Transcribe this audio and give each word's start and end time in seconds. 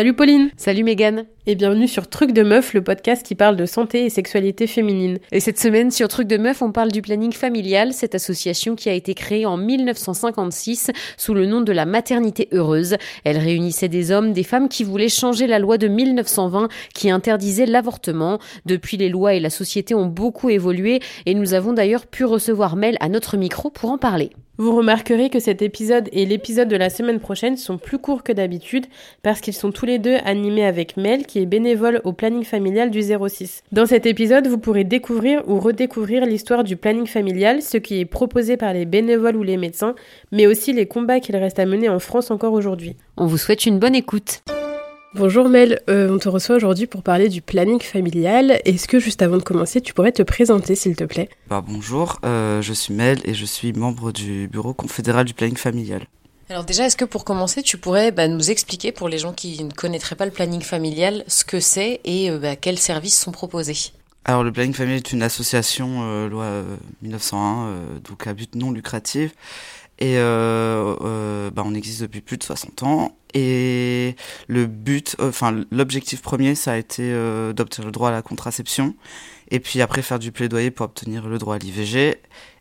Salut 0.00 0.14
Pauline 0.14 0.48
Salut 0.56 0.82
Megan 0.82 1.26
Et 1.46 1.54
bienvenue 1.54 1.86
sur 1.86 2.08
Truc 2.08 2.32
de 2.32 2.42
Meuf, 2.42 2.72
le 2.72 2.82
podcast 2.82 3.22
qui 3.22 3.34
parle 3.34 3.56
de 3.56 3.66
santé 3.66 4.06
et 4.06 4.08
sexualité 4.08 4.66
féminine. 4.66 5.18
Et 5.30 5.40
cette 5.40 5.58
semaine 5.58 5.90
sur 5.90 6.08
Truc 6.08 6.26
de 6.26 6.38
Meuf, 6.38 6.62
on 6.62 6.72
parle 6.72 6.90
du 6.90 7.02
planning 7.02 7.32
familial, 7.32 7.92
cette 7.92 8.14
association 8.14 8.76
qui 8.76 8.88
a 8.88 8.94
été 8.94 9.12
créée 9.12 9.44
en 9.44 9.58
1956 9.58 10.90
sous 11.18 11.34
le 11.34 11.44
nom 11.44 11.60
de 11.60 11.72
la 11.72 11.84
maternité 11.84 12.48
heureuse. 12.50 12.96
Elle 13.24 13.36
réunissait 13.36 13.88
des 13.88 14.10
hommes, 14.10 14.32
des 14.32 14.42
femmes 14.42 14.70
qui 14.70 14.84
voulaient 14.84 15.10
changer 15.10 15.46
la 15.46 15.58
loi 15.58 15.76
de 15.76 15.88
1920 15.88 16.68
qui 16.94 17.10
interdisait 17.10 17.66
l'avortement. 17.66 18.38
Depuis, 18.64 18.96
les 18.96 19.10
lois 19.10 19.34
et 19.34 19.40
la 19.40 19.50
société 19.50 19.94
ont 19.94 20.06
beaucoup 20.06 20.48
évolué 20.48 21.00
et 21.26 21.34
nous 21.34 21.52
avons 21.52 21.74
d'ailleurs 21.74 22.06
pu 22.06 22.24
recevoir 22.24 22.74
Mel 22.74 22.96
à 23.00 23.10
notre 23.10 23.36
micro 23.36 23.68
pour 23.68 23.90
en 23.90 23.98
parler. 23.98 24.30
Vous 24.60 24.76
remarquerez 24.76 25.30
que 25.30 25.40
cet 25.40 25.62
épisode 25.62 26.10
et 26.12 26.26
l'épisode 26.26 26.68
de 26.68 26.76
la 26.76 26.90
semaine 26.90 27.18
prochaine 27.18 27.56
sont 27.56 27.78
plus 27.78 27.96
courts 27.96 28.22
que 28.22 28.30
d'habitude 28.30 28.84
parce 29.22 29.40
qu'ils 29.40 29.54
sont 29.54 29.72
tous 29.72 29.86
les 29.86 29.98
deux 29.98 30.16
animés 30.26 30.66
avec 30.66 30.98
Mel 30.98 31.24
qui 31.24 31.38
est 31.38 31.46
bénévole 31.46 32.02
au 32.04 32.12
planning 32.12 32.44
familial 32.44 32.90
du 32.90 33.00
06. 33.00 33.62
Dans 33.72 33.86
cet 33.86 34.04
épisode, 34.04 34.48
vous 34.48 34.58
pourrez 34.58 34.84
découvrir 34.84 35.42
ou 35.48 35.60
redécouvrir 35.60 36.26
l'histoire 36.26 36.62
du 36.62 36.76
planning 36.76 37.06
familial, 37.06 37.62
ce 37.62 37.78
qui 37.78 38.00
est 38.00 38.04
proposé 38.04 38.58
par 38.58 38.74
les 38.74 38.84
bénévoles 38.84 39.36
ou 39.36 39.42
les 39.42 39.56
médecins, 39.56 39.94
mais 40.30 40.46
aussi 40.46 40.74
les 40.74 40.84
combats 40.84 41.20
qu'il 41.20 41.36
reste 41.36 41.58
à 41.58 41.64
mener 41.64 41.88
en 41.88 41.98
France 41.98 42.30
encore 42.30 42.52
aujourd'hui. 42.52 42.96
On 43.16 43.24
vous 43.24 43.38
souhaite 43.38 43.64
une 43.64 43.78
bonne 43.78 43.94
écoute. 43.94 44.42
Bonjour 45.12 45.48
Mel, 45.48 45.82
euh, 45.90 46.08
on 46.08 46.18
te 46.18 46.28
reçoit 46.28 46.54
aujourd'hui 46.54 46.86
pour 46.86 47.02
parler 47.02 47.28
du 47.28 47.42
planning 47.42 47.82
familial. 47.82 48.60
Est-ce 48.64 48.86
que 48.86 49.00
juste 49.00 49.22
avant 49.22 49.38
de 49.38 49.42
commencer, 49.42 49.80
tu 49.80 49.92
pourrais 49.92 50.12
te 50.12 50.22
présenter 50.22 50.76
s'il 50.76 50.94
te 50.94 51.02
plaît? 51.02 51.28
Bah, 51.48 51.64
Bonjour, 51.66 52.20
euh, 52.24 52.62
je 52.62 52.72
suis 52.72 52.94
Mel 52.94 53.18
et 53.24 53.34
je 53.34 53.44
suis 53.44 53.72
membre 53.72 54.12
du 54.12 54.46
bureau 54.46 54.72
confédéral 54.72 55.24
du 55.24 55.34
planning 55.34 55.56
familial. 55.56 56.02
Alors 56.48 56.62
déjà, 56.62 56.86
est-ce 56.86 56.96
que 56.96 57.04
pour 57.04 57.24
commencer, 57.24 57.64
tu 57.64 57.76
pourrais 57.76 58.12
bah, 58.12 58.28
nous 58.28 58.52
expliquer 58.52 58.92
pour 58.92 59.08
les 59.08 59.18
gens 59.18 59.32
qui 59.32 59.64
ne 59.64 59.72
connaîtraient 59.72 60.14
pas 60.14 60.26
le 60.26 60.30
planning 60.30 60.62
familial 60.62 61.24
ce 61.26 61.44
que 61.44 61.58
c'est 61.58 62.00
et 62.04 62.30
euh, 62.30 62.38
bah, 62.38 62.54
quels 62.54 62.78
services 62.78 63.18
sont 63.18 63.32
proposés? 63.32 63.90
Alors 64.26 64.44
le 64.44 64.52
planning 64.52 64.74
familial 64.74 64.98
est 64.98 65.12
une 65.12 65.22
association 65.22 66.28
loi 66.28 66.62
1901 67.00 68.00
donc 68.06 68.26
à 68.26 68.34
but 68.34 68.54
non 68.54 68.70
lucratif 68.70 69.32
et 70.00 70.16
bah, 70.16 71.62
on 71.64 71.74
existe 71.74 72.02
depuis 72.02 72.20
plus 72.20 72.38
de 72.38 72.42
60 72.42 72.82
ans 72.82 73.16
et 73.34 74.16
le 74.48 74.66
but, 74.66 75.16
euh, 75.20 75.28
enfin 75.28 75.64
l'objectif 75.70 76.22
premier, 76.22 76.54
ça 76.54 76.72
a 76.72 76.76
été 76.76 77.02
euh, 77.04 77.52
d'obtenir 77.52 77.86
le 77.86 77.92
droit 77.92 78.08
à 78.08 78.12
la 78.12 78.22
contraception, 78.22 78.94
et 79.50 79.60
puis 79.60 79.80
après 79.82 80.02
faire 80.02 80.18
du 80.18 80.32
plaidoyer 80.32 80.70
pour 80.70 80.86
obtenir 80.86 81.28
le 81.28 81.38
droit 81.38 81.56
à 81.56 81.58
l'IVG. 81.58 82.16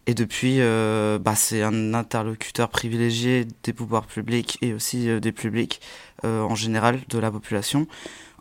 Et 0.07 0.13
depuis, 0.15 0.55
euh, 0.59 1.19
bah, 1.19 1.35
c'est 1.35 1.61
un 1.61 1.93
interlocuteur 1.93 2.69
privilégié 2.69 3.45
des 3.63 3.73
pouvoirs 3.73 4.07
publics 4.07 4.57
et 4.61 4.73
aussi 4.73 5.07
des 5.19 5.31
publics 5.31 5.81
en 6.23 6.55
général 6.55 6.99
de 7.07 7.17
la 7.17 7.31
population 7.31 7.87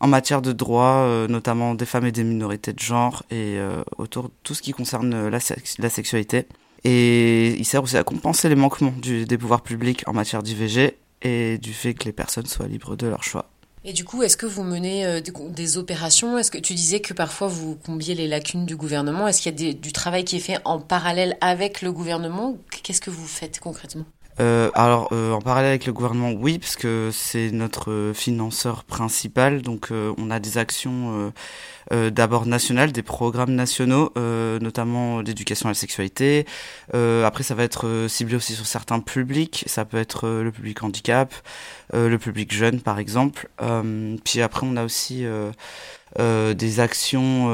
en 0.01 0.09
matière 0.09 0.43
de 0.43 0.53
droits, 0.53 1.27
notamment 1.29 1.75
des 1.75 1.85
femmes 1.85 2.07
et 2.07 2.13
des 2.13 2.25
minorités 2.25 2.73
de 2.73 2.79
genre 2.79 3.23
et 3.31 3.59
autour 3.99 4.25
de 4.25 4.31
tout 4.43 4.55
ce 4.55 4.63
qui 4.63 4.73
concerne 4.73 5.29
la, 5.29 5.39
la 5.79 5.91
sexualité. 5.91 6.47
Et 6.85 7.55
il 7.59 7.65
sert 7.65 7.83
aussi 7.83 7.97
à 7.97 8.05
compenser 8.05 8.49
les 8.49 8.55
manquements 8.55 8.95
du, 9.01 9.25
des 9.25 9.39
pouvoirs 9.39 9.63
publics 9.63 10.05
en 10.07 10.13
matière 10.13 10.43
d'IVG 10.43 10.97
et 11.23 11.59
du 11.59 11.73
fait 11.73 11.95
que 11.95 12.05
les 12.05 12.13
personnes 12.13 12.47
soient 12.47 12.69
libres 12.69 12.97
de 12.97 13.07
leur 13.07 13.25
choix. 13.25 13.51
Et 13.85 13.93
du 13.93 14.05
coup, 14.05 14.23
est-ce 14.23 14.37
que 14.37 14.47
vous 14.47 14.65
menez 14.65 15.07
euh, 15.07 15.21
des, 15.21 15.79
opérations? 15.79 16.37
Est-ce 16.37 16.51
que 16.51 16.59
tu 16.59 16.75
disais 16.75 17.01
que 17.01 17.15
parfois 17.15 17.47
vous 17.49 17.77
combiez 17.77 18.15
les 18.15 18.27
lacunes 18.27 18.67
du 18.67 18.77
gouvernement? 18.77 19.27
Est-ce 19.29 19.41
qu'il 19.41 19.61
y 19.61 19.71
a 19.71 19.73
du 19.73 19.93
travail 19.93 20.25
qui 20.25 20.37
est 20.37 20.41
fait 20.41 20.59
en 20.65 20.81
parallèle 20.81 21.37
avec 21.41 21.81
le 21.81 21.93
gouvernement? 21.93 22.59
Qu'est-ce 22.83 23.01
que 23.01 23.11
vous 23.11 23.27
faites 23.27 23.61
concrètement? 23.61 24.05
Euh, 24.41 24.71
alors 24.75 25.09
euh, 25.13 25.33
en 25.33 25.41
parallèle 25.41 25.71
avec 25.71 25.87
le 25.87 25.93
gouvernement, 25.93 26.31
oui, 26.33 26.59
parce 26.59 26.77
que 26.77 27.11
c'est 27.13 27.51
notre 27.51 28.13
financeur 28.15 28.85
principal. 28.85 29.63
Donc 29.63 29.89
euh, 29.91 30.13
on 30.19 30.31
a 30.31 30.39
des 30.39 30.59
actions 30.59 31.33
d'abord 31.91 32.45
nationales, 32.45 32.93
des 32.93 33.03
programmes 33.03 33.55
nationaux, 33.55 34.13
notamment 34.61 35.23
d'éducation 35.23 35.69
à 35.69 35.71
la 35.71 35.75
sexualité. 35.75 36.45
après, 36.93 37.43
ça 37.43 37.55
va 37.55 37.63
être 37.63 38.07
ciblé 38.09 38.37
aussi 38.37 38.55
sur 38.55 38.67
certains 38.67 39.01
publics. 39.01 39.65
Ça 39.67 39.87
peut 39.87 39.97
être 39.97 40.29
le 40.29 40.53
public 40.53 40.83
handicap, 40.83 41.33
le 41.95 42.17
public 42.19 42.53
jeune, 42.53 42.81
par 42.81 42.99
exemple. 42.99 43.49
puis 44.23 44.43
après, 44.43 44.67
on 44.67 44.77
a 44.77 44.85
aussi 44.85 45.25
des 46.19 46.81
actions 46.81 47.51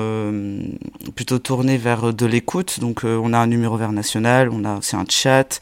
plutôt 1.15 1.39
tournées 1.39 1.78
vers 1.78 2.12
de 2.12 2.27
l'écoute. 2.27 2.81
Donc 2.81 3.05
on 3.05 3.33
a 3.33 3.39
un 3.39 3.47
numéro 3.47 3.77
vert 3.77 3.93
national, 3.93 4.49
on 4.50 4.65
a 4.65 4.78
aussi 4.78 4.97
un 4.97 5.06
chat. 5.09 5.61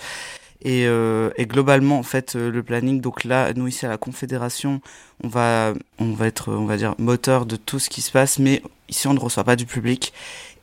Et, 0.64 0.86
euh, 0.86 1.30
et, 1.36 1.46
globalement, 1.46 1.98
en 1.98 2.04
fait, 2.04 2.36
euh, 2.36 2.50
le 2.50 2.62
planning, 2.62 3.00
donc 3.00 3.24
là, 3.24 3.52
nous 3.54 3.66
ici 3.66 3.84
à 3.84 3.88
la 3.88 3.98
Confédération, 3.98 4.80
on 5.24 5.28
va, 5.28 5.74
on 5.98 6.12
va 6.12 6.28
être, 6.28 6.52
on 6.52 6.66
va 6.66 6.76
dire, 6.76 6.94
moteur 6.98 7.46
de 7.46 7.56
tout 7.56 7.80
ce 7.80 7.90
qui 7.90 8.00
se 8.00 8.12
passe, 8.12 8.38
mais 8.38 8.62
ici 8.88 9.08
on 9.08 9.14
ne 9.14 9.18
reçoit 9.18 9.42
pas 9.42 9.56
du 9.56 9.66
public. 9.66 10.12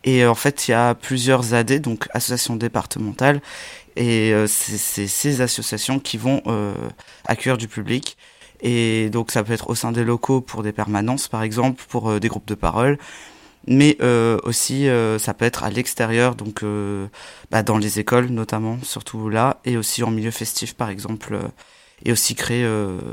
Et 0.06 0.24
euh, 0.24 0.32
en 0.32 0.36
fait, 0.36 0.68
il 0.68 0.72
y 0.72 0.74
a 0.74 0.96
plusieurs 0.96 1.54
AD, 1.54 1.82
donc 1.82 2.08
associations 2.14 2.56
départementales, 2.56 3.42
et 3.98 4.32
euh, 4.34 4.48
c'est 4.48 5.08
ces 5.08 5.42
associations 5.42 6.00
qui 6.00 6.18
vont 6.18 6.42
accueillir 7.26 7.58
du 7.58 7.68
public. 7.68 8.18
Et 8.62 9.10
donc 9.10 9.32
ça 9.32 9.44
peut 9.44 9.54
être 9.54 9.70
au 9.70 9.76
sein 9.76 9.92
des 9.92 10.04
locaux 10.04 10.42
pour 10.42 10.64
des 10.64 10.72
permanences, 10.72 11.28
par 11.28 11.44
exemple, 11.44 11.84
pour 11.90 12.20
des 12.20 12.28
groupes 12.30 12.48
de 12.48 12.56
parole 12.56 12.98
mais 13.68 13.98
euh, 14.02 14.38
aussi 14.44 14.88
euh, 14.88 15.20
ça 15.20 15.34
peut 15.34 15.46
être 15.46 15.64
à 15.64 15.70
l'extérieur, 15.70 16.36
donc 16.36 16.64
euh, 16.64 17.08
bah, 17.52 17.64
dans 17.64 17.78
les 17.78 18.00
écoles 18.00 18.28
notamment, 18.28 18.78
surtout 18.84 19.30
là, 19.30 19.60
et 19.66 19.78
aussi 19.78 20.04
en 20.04 20.12
milieu 20.12 20.32
festif 20.32 20.76
par 20.76 20.90
exemple, 20.90 21.40
et 22.06 22.12
aussi 22.12 22.36
créer 22.36 22.66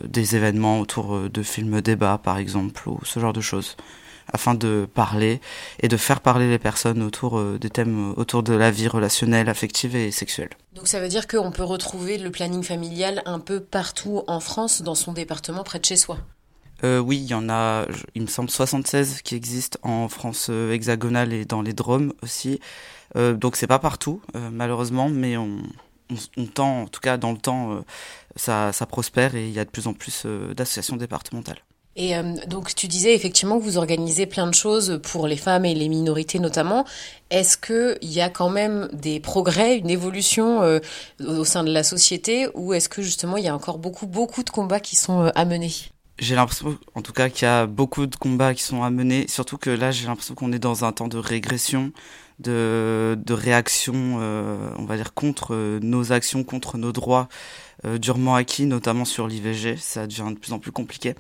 des 0.05 0.37
événements 0.37 0.79
autour 0.79 1.29
de 1.29 1.43
films 1.43 1.81
débats 1.81 2.21
par 2.23 2.39
exemple, 2.39 2.89
ou 2.89 3.01
ce 3.05 3.19
genre 3.19 3.33
de 3.33 3.41
choses, 3.41 3.77
afin 4.33 4.55
de 4.55 4.89
parler 4.95 5.41
et 5.81 5.89
de 5.89 5.97
faire 5.97 6.21
parler 6.21 6.49
les 6.49 6.61
personnes 6.61 7.03
autour 7.03 7.43
des 7.59 7.71
thèmes 7.71 8.15
autour 8.17 8.45
de 8.45 8.55
la 8.55 8.71
vie 8.71 8.87
relationnelle, 8.87 9.49
affective 9.49 9.97
et 9.97 10.13
sexuelle. 10.13 10.51
Donc 10.73 10.87
ça 10.87 11.01
veut 11.01 11.09
dire 11.09 11.27
qu'on 11.27 11.51
peut 11.51 11.65
retrouver 11.65 12.17
le 12.17 12.31
planning 12.31 12.63
familial 12.63 13.23
un 13.27 13.41
peu 13.41 13.59
partout 13.59 14.23
en 14.29 14.39
France, 14.39 14.83
dans 14.83 14.95
son 14.95 15.13
département, 15.13 15.65
près 15.65 15.81
de 15.81 15.85
chez 15.85 15.97
soi? 15.97 16.19
Euh, 16.85 16.99
oui, 16.99 17.19
il 17.19 17.27
y 17.27 17.35
en 17.35 17.49
a, 17.49 17.87
il 18.15 18.23
me 18.23 18.27
semble, 18.27 18.51
76 18.51 19.23
qui 19.23 19.35
existent 19.35 19.79
en 19.83 20.09
France 20.09 20.49
euh, 20.51 20.73
hexagonale 20.73 21.33
et 21.33 21.45
dans 21.45 21.63
les 21.63 21.73
Drômes 21.73 22.13
aussi. 22.23 22.61
Euh, 23.17 23.35
donc 23.35 23.57
c'est 23.57 23.67
pas 23.67 23.79
partout, 23.79 24.21
euh, 24.35 24.51
malheureusement, 24.53 25.09
mais 25.09 25.37
on, 25.37 25.63
tend, 26.55 26.83
en 26.83 26.87
tout 26.87 27.01
cas 27.01 27.17
dans 27.17 27.33
le 27.33 27.39
temps, 27.39 27.83
ça, 28.37 28.73
ça 28.73 28.87
prospère 28.87 29.35
et 29.35 29.47
il 29.47 29.53
y 29.53 29.59
a 29.59 29.65
de 29.65 29.71
plus 29.71 29.87
en 29.87 29.93
plus 29.93 30.27
d'associations 30.55 30.97
départementales. 30.97 31.59
Et 31.99 32.13
donc 32.47 32.75
tu 32.75 32.89
disais 32.89 33.15
effectivement 33.15 33.59
que 33.59 33.65
vous 33.65 33.79
organisez 33.79 34.27
plein 34.27 34.47
de 34.47 34.55
choses 34.55 35.01
pour 35.03 35.27
les 35.27 35.39
femmes 35.39 35.65
et 35.65 35.75
les 35.75 35.89
minorités 35.89 36.39
notamment. 36.39 36.85
Est-ce 37.31 37.57
qu'il 37.57 38.09
y 38.09 38.21
a 38.21 38.29
quand 38.29 38.51
même 38.51 38.89
des 38.93 39.19
progrès, 39.19 39.79
une 39.79 39.89
évolution 39.89 40.61
au 41.27 41.45
sein 41.45 41.65
de 41.65 41.73
la 41.73 41.83
société 41.83 42.49
ou 42.55 42.75
est-ce 42.75 42.91
que 42.91 43.01
justement 43.01 43.39
il 43.39 43.45
y 43.45 43.49
a 43.49 43.55
encore 43.55 43.79
beaucoup, 43.79 44.07
beaucoup 44.07 44.45
de 44.45 44.51
combats 44.51 44.79
qui 44.79 44.95
sont 44.95 45.33
à 45.35 45.45
mener? 45.47 45.73
J'ai 46.19 46.35
l'impression, 46.35 46.79
en 46.95 47.03
tout 47.03 47.13
cas, 47.13 47.29
qu'il 47.29 47.47
y 47.47 47.51
a 47.51 47.67
beaucoup 47.67 48.07
de 48.07 48.17
combats 48.17 48.55
qui 48.55 48.63
sont 48.63 48.83
à 48.83 48.91
mener. 48.91 49.29
Surtout 49.29 49.59
que 49.59 49.71
là, 49.71 49.91
j'ai 49.91 50.07
l'impression 50.07 50.35
qu'on 50.35 50.53
est 50.53 50.59
dans 50.59 50.85
un 50.85 50.93
temps 50.93 51.09
de 51.09 51.19
régression, 51.19 51.93
de, 52.39 53.19
de 53.23 53.35
réaction, 53.35 54.19
euh, 54.21 54.71
on 54.79 54.85
va 54.85 54.97
dire, 54.97 55.13
contre 55.13 55.55
euh, 55.55 55.79
nos 55.83 56.13
actions, 56.13 56.43
contre 56.43 56.79
nos 56.79 56.93
droits 56.93 57.29
euh, 57.85 57.99
durement 57.99 58.35
acquis, 58.35 58.65
notamment 58.65 59.05
sur 59.05 59.29
l'IVG. 59.29 59.77
Ça 59.77 60.07
devient 60.07 60.31
de 60.31 60.39
plus 60.39 60.53
en 60.53 60.59
plus 60.59 60.73
compliqué. 60.73 61.15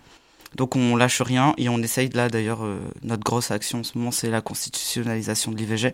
Donc 0.54 0.74
on 0.76 0.96
lâche 0.96 1.20
rien 1.20 1.52
et 1.58 1.68
on 1.68 1.78
essaye 1.82 2.08
là 2.10 2.30
d'ailleurs 2.30 2.60
notre 3.02 3.24
grosse 3.24 3.50
action 3.50 3.80
en 3.80 3.82
ce 3.82 3.98
moment 3.98 4.12
c'est 4.12 4.30
la 4.30 4.40
constitutionnalisation 4.40 5.50
de 5.50 5.56
l'IVG 5.56 5.92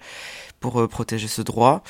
pour 0.60 0.86
protéger 0.88 1.26
ce 1.26 1.42
droit 1.42 1.82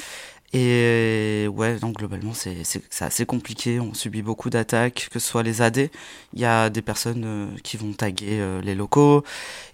et 0.55 1.49
ouais, 1.49 1.79
donc 1.79 1.97
globalement, 1.97 2.35
c'est 2.35 2.63
assez 3.01 3.25
compliqué. 3.25 3.81
On 3.81 3.95
subit 3.95 4.21
beaucoup 4.21 4.51
d'attaques, 4.51 5.09
que 5.11 5.19
ce 5.19 5.27
soit 5.27 5.43
les 5.43 5.63
AD. 5.63 5.89
Il 6.35 6.41
y 6.41 6.45
a 6.45 6.69
des 6.69 6.83
personnes 6.83 7.23
euh, 7.25 7.47
qui 7.63 7.79
vont 7.79 7.93
taguer 7.95 8.39
euh, 8.39 8.61
les 8.61 8.75
locaux. 8.75 9.25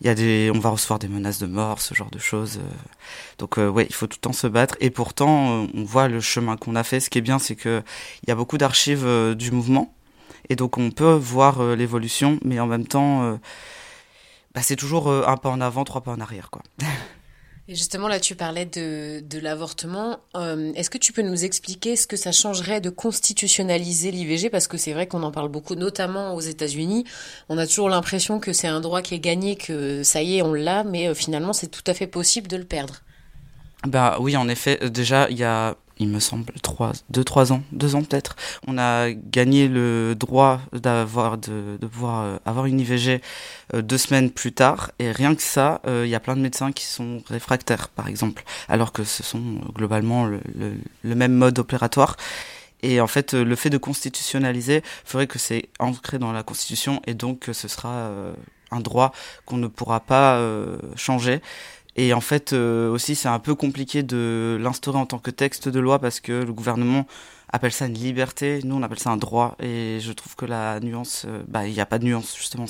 Il 0.00 0.06
y 0.06 0.10
a 0.10 0.14
des, 0.14 0.52
on 0.54 0.60
va 0.60 0.70
recevoir 0.70 1.00
des 1.00 1.08
menaces 1.08 1.40
de 1.40 1.46
mort, 1.46 1.80
ce 1.80 1.94
genre 1.94 2.10
de 2.10 2.20
choses. 2.20 2.58
Euh. 2.58 2.76
Donc 3.38 3.56
ouais, 3.56 3.86
il 3.88 3.94
faut 3.94 4.06
tout 4.06 4.18
le 4.18 4.20
temps 4.20 4.32
se 4.32 4.46
battre. 4.46 4.76
Et 4.80 4.90
pourtant, 4.90 5.66
on 5.74 5.84
voit 5.84 6.06
le 6.06 6.20
chemin 6.20 6.56
qu'on 6.56 6.76
a 6.76 6.84
fait. 6.84 7.00
Ce 7.00 7.10
qui 7.10 7.18
est 7.18 7.22
bien, 7.22 7.40
c'est 7.40 7.56
que 7.56 7.82
il 8.22 8.28
y 8.28 8.32
a 8.32 8.36
beaucoup 8.36 8.58
d'archives 8.58 9.34
du 9.36 9.50
mouvement. 9.50 9.92
Et 10.48 10.56
donc 10.56 10.78
on 10.78 10.90
peut 10.90 11.12
voir 11.12 11.62
l'évolution, 11.76 12.38
mais 12.44 12.60
en 12.60 12.66
même 12.66 12.86
temps, 12.86 13.38
bah, 14.54 14.62
c'est 14.62 14.76
toujours 14.76 15.10
un 15.10 15.36
pas 15.36 15.50
en 15.50 15.60
avant, 15.60 15.84
trois 15.84 16.02
pas 16.02 16.12
en 16.12 16.20
arrière, 16.20 16.50
quoi. 16.50 16.62
Justement, 17.68 18.08
là, 18.08 18.18
tu 18.18 18.34
parlais 18.34 18.64
de, 18.64 19.20
de 19.20 19.38
l'avortement. 19.38 20.20
Euh, 20.36 20.72
Est-ce 20.74 20.88
que 20.88 20.96
tu 20.96 21.12
peux 21.12 21.20
nous 21.20 21.44
expliquer 21.44 21.96
ce 21.96 22.06
que 22.06 22.16
ça 22.16 22.32
changerait 22.32 22.80
de 22.80 22.88
constitutionnaliser 22.88 24.10
l'IVG 24.10 24.48
Parce 24.48 24.66
que 24.66 24.78
c'est 24.78 24.94
vrai 24.94 25.06
qu'on 25.06 25.22
en 25.22 25.30
parle 25.30 25.50
beaucoup, 25.50 25.74
notamment 25.74 26.34
aux 26.34 26.40
États-Unis. 26.40 27.04
On 27.50 27.58
a 27.58 27.66
toujours 27.66 27.90
l'impression 27.90 28.40
que 28.40 28.54
c'est 28.54 28.68
un 28.68 28.80
droit 28.80 29.02
qui 29.02 29.14
est 29.14 29.20
gagné, 29.20 29.56
que 29.56 30.02
ça 30.02 30.22
y 30.22 30.38
est, 30.38 30.42
on 30.42 30.54
l'a, 30.54 30.82
mais 30.82 31.08
euh, 31.08 31.14
finalement, 31.14 31.52
c'est 31.52 31.66
tout 31.68 31.84
à 31.86 31.92
fait 31.92 32.06
possible 32.06 32.48
de 32.48 32.56
le 32.56 32.64
perdre. 32.64 33.02
Bah 33.86 34.16
oui, 34.18 34.34
en 34.34 34.48
effet. 34.48 34.88
Déjà, 34.88 35.28
il 35.28 35.36
y 35.36 35.44
a 35.44 35.76
il 35.98 36.08
me 36.08 36.20
semble, 36.20 36.52
trois, 36.62 36.92
deux, 37.10 37.24
trois 37.24 37.52
ans, 37.52 37.62
deux 37.72 37.94
ans 37.94 38.02
peut-être. 38.02 38.36
On 38.66 38.78
a 38.78 39.10
gagné 39.10 39.68
le 39.68 40.14
droit 40.14 40.60
d'avoir, 40.72 41.38
de, 41.38 41.76
de 41.80 41.86
pouvoir 41.86 42.22
euh, 42.22 42.36
avoir 42.44 42.66
une 42.66 42.80
IVG 42.80 43.20
euh, 43.74 43.82
deux 43.82 43.98
semaines 43.98 44.30
plus 44.30 44.52
tard. 44.52 44.92
Et 44.98 45.10
rien 45.10 45.34
que 45.34 45.42
ça, 45.42 45.80
euh, 45.86 46.04
il 46.06 46.10
y 46.10 46.14
a 46.14 46.20
plein 46.20 46.36
de 46.36 46.40
médecins 46.40 46.72
qui 46.72 46.84
sont 46.84 47.22
réfractaires, 47.28 47.88
par 47.88 48.08
exemple, 48.08 48.44
alors 48.68 48.92
que 48.92 49.04
ce 49.04 49.22
sont 49.22 49.60
globalement 49.74 50.26
le, 50.26 50.40
le, 51.02 51.14
même 51.14 51.34
mode 51.34 51.58
opératoire. 51.58 52.16
Et 52.82 53.00
en 53.00 53.08
fait, 53.08 53.34
le 53.34 53.56
fait 53.56 53.70
de 53.70 53.78
constitutionnaliser 53.78 54.82
ferait 55.04 55.26
que 55.26 55.40
c'est 55.40 55.68
ancré 55.80 56.20
dans 56.20 56.30
la 56.30 56.44
Constitution 56.44 57.02
et 57.08 57.14
donc 57.14 57.46
ce 57.52 57.66
sera 57.66 58.12
un 58.70 58.78
droit 58.78 59.12
qu'on 59.46 59.56
ne 59.56 59.66
pourra 59.66 59.98
pas 59.98 60.40
changer. 60.94 61.40
Et 61.98 62.14
en 62.14 62.20
fait, 62.20 62.52
euh, 62.52 62.88
aussi, 62.88 63.16
c'est 63.16 63.28
un 63.28 63.40
peu 63.40 63.56
compliqué 63.56 64.04
de 64.04 64.56
l'instaurer 64.60 64.98
en 64.98 65.06
tant 65.06 65.18
que 65.18 65.32
texte 65.32 65.68
de 65.68 65.80
loi 65.80 65.98
parce 65.98 66.20
que 66.20 66.44
le 66.44 66.52
gouvernement 66.52 67.06
appelle 67.52 67.72
ça 67.72 67.86
une 67.86 67.94
liberté, 67.94 68.60
nous 68.62 68.76
on 68.76 68.84
appelle 68.84 69.00
ça 69.00 69.10
un 69.10 69.16
droit. 69.16 69.56
Et 69.60 69.98
je 70.00 70.12
trouve 70.12 70.36
que 70.36 70.46
la 70.46 70.78
nuance, 70.78 71.24
euh, 71.26 71.42
bah 71.48 71.66
il 71.66 71.72
n'y 71.72 71.80
a 71.80 71.86
pas 71.86 71.98
de 71.98 72.04
nuance 72.04 72.36
justement. 72.38 72.66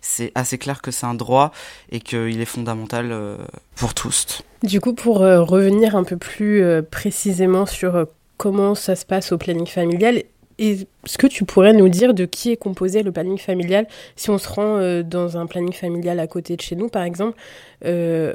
C'est 0.00 0.32
assez 0.36 0.58
clair 0.58 0.80
que 0.80 0.92
c'est 0.92 1.06
un 1.06 1.14
droit 1.14 1.50
et 1.90 1.98
qu'il 1.98 2.40
est 2.40 2.44
fondamental 2.44 3.10
euh, 3.10 3.36
pour 3.74 3.94
tous. 3.94 4.42
Du 4.62 4.80
coup, 4.80 4.94
pour 4.94 5.18
revenir 5.18 5.96
un 5.96 6.04
peu 6.04 6.16
plus 6.16 6.62
précisément 6.88 7.66
sur 7.66 8.06
comment 8.36 8.76
ça 8.76 8.94
se 8.94 9.04
passe 9.04 9.32
au 9.32 9.38
planning 9.38 9.66
familial, 9.66 10.22
est-ce 10.58 11.18
que 11.18 11.26
tu 11.26 11.44
pourrais 11.44 11.72
nous 11.72 11.88
dire 11.88 12.14
de 12.14 12.24
qui 12.24 12.50
est 12.50 12.56
composé 12.56 13.02
le 13.02 13.12
planning 13.12 13.38
familial 13.38 13.86
Si 14.16 14.30
on 14.30 14.38
se 14.38 14.48
rend 14.48 14.78
euh, 14.78 15.02
dans 15.02 15.36
un 15.36 15.46
planning 15.46 15.72
familial 15.72 16.18
à 16.18 16.26
côté 16.26 16.56
de 16.56 16.62
chez 16.62 16.76
nous, 16.76 16.88
par 16.88 17.02
exemple, 17.02 17.38
euh, 17.84 18.34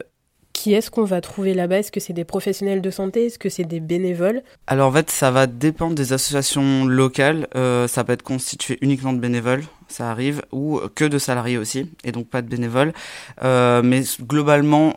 qui 0.53 0.73
est-ce 0.73 0.91
qu'on 0.91 1.05
va 1.05 1.21
trouver 1.21 1.55
là-bas? 1.55 1.79
Est-ce 1.79 1.91
que 1.91 1.99
c'est 1.99 2.13
des 2.13 2.25
professionnels 2.25 2.81
de 2.81 2.91
santé? 2.91 3.25
Est-ce 3.25 3.39
que 3.39 3.49
c'est 3.49 3.63
des 3.63 3.79
bénévoles? 3.79 4.43
Alors 4.67 4.89
en 4.89 4.91
fait, 4.91 5.09
ça 5.09 5.31
va 5.31 5.47
dépendre 5.47 5.95
des 5.95 6.13
associations 6.13 6.85
locales. 6.85 7.47
Euh, 7.55 7.87
ça 7.87 8.03
peut 8.03 8.13
être 8.13 8.21
constitué 8.21 8.77
uniquement 8.81 9.13
de 9.13 9.19
bénévoles, 9.19 9.63
ça 9.87 10.11
arrive, 10.11 10.43
ou 10.51 10.79
que 10.93 11.05
de 11.05 11.17
salariés 11.17 11.57
aussi, 11.57 11.89
et 12.03 12.11
donc 12.11 12.27
pas 12.27 12.43
de 12.43 12.47
bénévoles. 12.47 12.93
mais 13.41 14.03
globalement, 14.21 14.93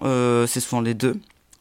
c'est 0.46 0.60
souvent 0.60 0.82
les 0.82 0.94
deux. 0.94 1.16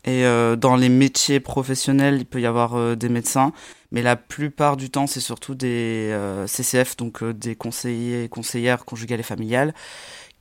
Et 0.06 0.25
dans 0.57 0.75
les 0.75 0.89
métiers 0.89 1.39
professionnels, 1.39 2.18
il 2.18 2.25
peut 2.25 2.42
y 2.42 2.45
avoir 2.45 2.98
des 2.98 3.07
médecins, 3.07 3.54
mais 3.94 4.01
la 4.01 4.16
plupart 4.16 4.75
du 4.75 4.90
temps, 4.90 5.06
c'est 5.06 5.19
surtout 5.19 5.54
des 5.54 6.10
euh, 6.12 6.48
CCF, 6.48 6.98
donc 6.98 7.22
euh, 7.22 7.31
des 7.31 7.56
conseillers 7.56 8.24
et 8.24 8.28
conseillères 8.28 8.86
conjugales 8.86 9.19
et 9.19 9.24
familiales, 9.24 9.74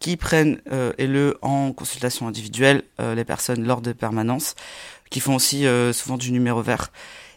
qui 0.01 0.17
prennent 0.17 0.61
euh, 0.73 0.93
et 0.97 1.07
le 1.07 1.39
en 1.43 1.73
consultation 1.73 2.27
individuelle 2.27 2.83
les 2.99 3.25
personnes 3.25 3.65
lors 3.65 3.83
de 3.83 3.93
permanences, 3.93 4.55
qui 5.11 5.21
font 5.21 5.35
aussi 5.35 5.67
souvent 5.93 6.17
du 6.17 6.33
numéro 6.33 6.63
vert 6.63 6.91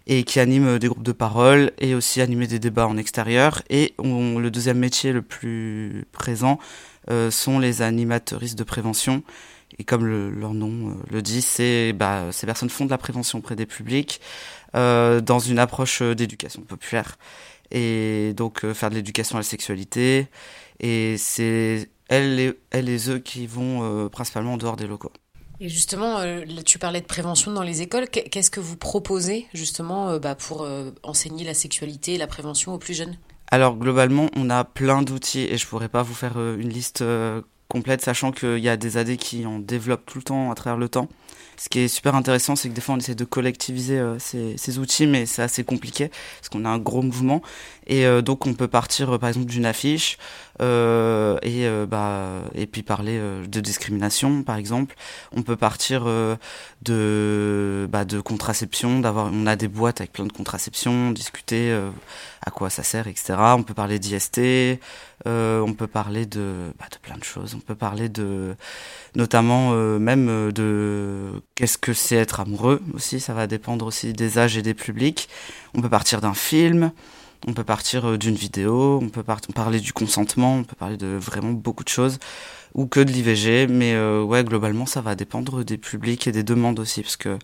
et 0.08 0.24
qui 0.24 0.40
animent 0.40 0.80
des 0.80 0.88
groupes 0.88 1.04
de 1.04 1.12
parole 1.12 1.72
et 1.80 1.96
aussi 1.96 2.22
animer 2.22 2.48
des 2.48 2.60
débats 2.60 2.88
en 2.88 2.98
extérieur. 2.98 3.62
Et 3.70 3.94
le 4.00 4.50
deuxième 4.50 4.78
métier 4.78 5.12
le 5.12 5.22
plus 5.22 6.06
présent 6.12 6.60
sont 7.30 7.60
les 7.60 7.82
animateuristes 7.82 8.58
de 8.58 8.64
prévention. 8.64 9.24
Et 9.77 9.83
comme 9.83 10.06
leur 10.06 10.54
nom 10.54 10.98
le 11.10 11.22
dit, 11.22 11.42
c'est 11.42 11.94
bah, 11.94 12.31
ces 12.31 12.45
personnes 12.45 12.69
font 12.69 12.86
de 12.86 12.89
la 12.89 12.98
prévention 12.98 13.39
auprès 13.39 13.56
des 13.56 13.66
publics, 13.66 14.22
euh, 14.75 15.22
dans 15.22 15.39
une 15.39 15.60
approche 15.60 16.01
euh, 16.01 16.16
d'éducation 16.16 16.62
populaire. 16.62 17.18
Et 17.72 18.33
donc 18.36 18.63
euh, 18.63 18.74
faire 18.74 18.89
de 18.89 18.95
l'éducation 18.95 19.38
à 19.38 19.39
la 19.39 19.44
sexualité. 19.44 20.27
Et 20.80 21.18
c'est 21.18 21.89
elles 22.10 22.39
et, 22.39 22.60
elles 22.72 22.89
et 22.89 23.10
eux 23.10 23.19
qui 23.19 23.48
vont 23.48 24.10
principalement 24.10 24.54
en 24.54 24.57
dehors 24.57 24.75
des 24.75 24.88
locaux. 24.88 25.12
Et 25.62 25.69
justement, 25.69 26.19
tu 26.66 26.77
parlais 26.77 27.00
de 27.00 27.06
prévention 27.06 27.51
dans 27.51 27.63
les 27.63 27.81
écoles. 27.81 28.07
Qu'est-ce 28.10 28.51
que 28.51 28.60
vous 28.60 28.75
proposez 28.75 29.48
justement 29.54 30.19
bah, 30.19 30.36
pour 30.36 30.68
enseigner 31.01 31.45
la 31.45 31.54
sexualité 31.54 32.16
et 32.16 32.18
la 32.18 32.27
prévention 32.27 32.74
aux 32.74 32.77
plus 32.77 32.94
jeunes? 32.94 33.18
Alors 33.50 33.77
globalement, 33.77 34.30
on 34.36 34.50
a 34.50 34.66
plein 34.66 35.01
d'outils 35.01 35.48
et 35.50 35.57
je 35.57 35.66
pourrais 35.66 35.89
pas 35.89 36.04
vous 36.04 36.13
faire 36.13 36.38
une 36.38 36.69
liste 36.69 37.04
complète, 37.68 38.02
sachant 38.02 38.32
qu'il 38.32 38.60
y 38.60 38.70
a 38.70 38.78
des 38.78 38.98
AD 38.98 39.18
qui 39.18 39.46
en 39.46 39.60
développent 39.60 40.06
tout 40.06 40.20
le 40.20 40.24
temps 40.24 40.52
à 40.52 40.56
travers 40.56 40.78
le 40.78 40.90
temps. 40.90 41.10
Ce 41.58 41.70
qui 41.70 41.80
est 41.80 41.88
super 41.88 42.16
intéressant, 42.16 42.56
c'est 42.56 42.70
que 42.70 42.74
des 42.74 42.82
fois 42.82 42.96
on 42.96 42.98
essaie 42.98 43.16
de 43.16 43.24
collectiviser 43.24 43.98
euh, 43.98 44.20
ces, 44.20 44.58
ces, 44.58 44.78
outils, 44.78 45.08
mais 45.08 45.26
c'est 45.26 45.42
assez 45.42 45.64
compliqué 45.64 46.10
parce 46.40 46.50
qu'on 46.50 46.66
a 46.66 46.70
un 46.70 46.78
gros 46.78 47.02
mouvement. 47.02 47.42
Et 47.88 48.06
euh, 48.06 48.22
donc 48.22 48.46
on 48.46 48.54
peut 48.54 48.68
partir 48.68 49.16
euh, 49.16 49.18
par 49.18 49.30
exemple 49.30 49.48
d'une 49.48 49.66
affiche 49.66 50.18
et 50.60 51.68
bah 51.90 52.30
et 52.54 52.66
puis 52.66 52.82
parler 52.82 53.20
de 53.46 53.60
discrimination 53.60 54.42
par 54.44 54.56
exemple. 54.56 54.96
On 55.34 55.42
peut 55.42 55.58
partir 55.58 56.06
de 56.82 57.90
bah, 57.92 58.06
de 58.06 58.22
contraception, 58.22 59.02
d'avoir 59.02 59.30
on 59.34 59.46
a 59.48 59.58
des 59.58 59.68
boîtes 59.68 60.00
avec 60.00 60.14
plein 60.14 60.26
de 60.26 60.32
contraception, 60.32 61.12
discuter 61.12 61.78
à 62.46 62.52
quoi 62.52 62.70
ça 62.70 62.84
sert, 62.84 63.08
etc. 63.08 63.34
On 63.58 63.64
peut 63.64 63.74
parler 63.74 64.00
d'IST, 64.00 64.80
on 65.25 65.74
peut 65.74 65.88
parler 65.88 66.25
de 66.25 66.72
bah, 66.80 66.86
de 66.92 66.98
plein 66.98 67.18
de 67.18 67.24
choses. 67.24 67.56
On 67.56 67.60
peut 67.60 67.75
parler 67.75 68.10
de 68.10 68.56
notamment 69.16 69.72
même 70.00 70.51
de 70.51 71.31
qu'est-ce 71.56 71.77
que 71.77 71.94
c'est 71.94 72.16
être 72.16 72.39
amoureux 72.39 72.81
aussi. 72.94 73.19
Ça 73.19 73.33
va 73.33 73.48
dépendre 73.48 73.86
aussi 73.86 74.13
des 74.13 74.38
âges 74.38 74.57
et 74.57 74.62
des 74.62 74.74
publics. 74.74 75.30
On 75.74 75.81
peut 75.81 75.89
partir 75.89 76.22
d'un 76.22 76.33
film. 76.33 76.92
On 77.48 77.54
peut 77.54 77.63
partir 77.63 78.06
euh, 78.06 78.18
d'une 78.18 78.36
vidéo, 78.36 79.00
on 79.01 79.10
peut 79.10 79.24
parler 79.54 79.80
du 79.80 79.94
consentement, 79.94 80.57
on 80.57 80.63
peut 80.63 80.75
parler 80.75 80.98
de 80.98 81.07
vraiment 81.07 81.51
beaucoup 81.51 81.83
de 81.83 81.89
choses, 81.89 82.18
ou 82.74 82.88
que 82.88 83.00
de 83.00 83.12
l'IVG, 83.12 83.68
mais 83.68 83.94
euh, 83.94 84.24
ouais, 84.24 84.44
globalement, 84.44 84.88
ça 84.88 85.01
va 85.01 85.16
dépendre 85.16 85.63
des 85.63 85.77
publics 85.77 86.25
et 86.27 86.31
des 86.31 86.44
demandes 86.44 86.80
aussi, 86.80 87.01
parce 87.04 87.18
que 87.18 87.38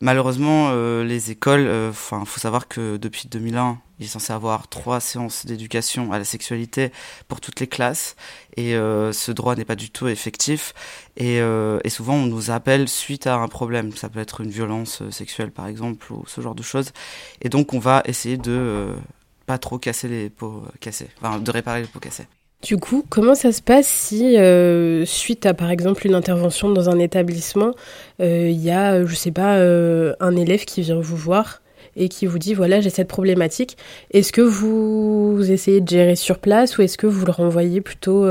malheureusement, 0.00 0.70
euh, 0.72 1.04
les 1.04 1.30
écoles, 1.30 1.68
enfin, 1.88 2.24
faut 2.24 2.40
savoir 2.40 2.68
que 2.68 2.96
depuis 2.96 3.28
2001, 3.28 3.80
il 3.98 4.06
est 4.06 4.08
censé 4.08 4.32
avoir 4.32 4.68
trois 4.68 5.00
séances 5.00 5.46
d'éducation 5.46 6.12
à 6.12 6.18
la 6.18 6.24
sexualité 6.24 6.90
pour 7.28 7.40
toutes 7.40 7.60
les 7.60 7.66
classes, 7.66 8.16
et 8.56 8.72
ce 8.72 9.30
droit 9.30 9.56
n'est 9.56 9.66
pas 9.66 9.76
du 9.76 9.90
tout 9.90 10.08
effectif, 10.08 10.72
et, 11.18 11.36
et, 11.36 11.90
souvent 11.90 12.14
on 12.14 12.24
nous 12.26 12.50
appelle 12.50 12.88
suite 12.88 13.26
à 13.26 13.36
un 13.36 13.48
problème, 13.48 13.92
ça 13.92 14.08
peut 14.08 14.20
être 14.20 14.40
une 14.40 14.50
violence 14.50 15.02
sexuelle 15.10 15.50
par 15.50 15.66
exemple, 15.66 16.10
ou 16.14 16.24
ce 16.26 16.40
genre 16.40 16.54
de 16.54 16.62
choses, 16.62 16.92
et 17.42 17.50
donc 17.50 17.74
on 17.74 17.78
va 17.78 18.02
essayer 18.06 18.38
de 18.38 18.94
pas 19.44 19.58
trop 19.58 19.78
casser 19.78 20.08
les 20.08 20.30
pots 20.30 20.62
cassés, 20.80 21.10
enfin 21.20 21.38
de 21.38 21.50
réparer 21.50 21.82
les 21.82 21.88
pots 21.88 22.00
cassés. 22.00 22.26
Du 22.62 22.76
coup, 22.76 23.04
comment 23.08 23.34
ça 23.34 23.52
se 23.52 23.62
passe 23.62 23.86
si, 23.86 24.36
euh, 24.36 25.06
suite 25.06 25.46
à 25.46 25.54
par 25.54 25.70
exemple 25.70 26.06
une 26.06 26.14
intervention 26.14 26.70
dans 26.70 26.90
un 26.90 26.98
établissement, 26.98 27.72
euh, 28.20 28.50
il 28.50 28.60
y 28.60 28.70
a, 28.70 29.04
je 29.06 29.14
sais 29.14 29.30
pas, 29.30 29.56
euh, 29.56 30.12
un 30.20 30.36
élève 30.36 30.66
qui 30.66 30.82
vient 30.82 31.00
vous 31.00 31.16
voir 31.16 31.62
et 31.96 32.10
qui 32.10 32.26
vous 32.26 32.38
dit 32.38 32.52
voilà, 32.52 32.82
j'ai 32.82 32.90
cette 32.90 33.08
problématique. 33.08 33.78
Est-ce 34.10 34.30
que 34.30 34.42
vous 34.42 35.50
essayez 35.50 35.80
de 35.80 35.88
gérer 35.88 36.16
sur 36.16 36.38
place 36.38 36.76
ou 36.76 36.82
est-ce 36.82 36.98
que 36.98 37.06
vous 37.06 37.24
le 37.24 37.32
renvoyez 37.32 37.80
plutôt 37.80 38.24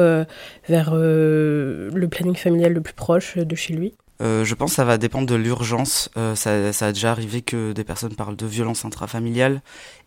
vers 0.70 0.94
le 0.94 2.08
planning 2.10 2.36
familial 2.36 2.74
le 2.74 2.82
plus 2.82 2.94
proche 2.94 3.36
de 3.36 3.56
chez 3.56 3.74
lui? 3.74 3.94
Je 4.22 4.54
pense 4.54 4.72
que 4.72 4.76
ça 4.76 4.86
va 4.86 4.98
dépendre 4.98 5.26
de 5.26 5.36
l'urgence. 5.36 6.10
Ça, 6.36 6.72
ça, 6.72 6.86
a 6.86 6.92
déjà 6.92 7.12
arrivé 7.12 7.42
que 7.42 7.74
des 7.74 7.84
personnes 7.84 8.16
parlent 8.16 8.36
de 8.36 8.46
violence 8.46 8.86
intrafamiliale 8.86 9.62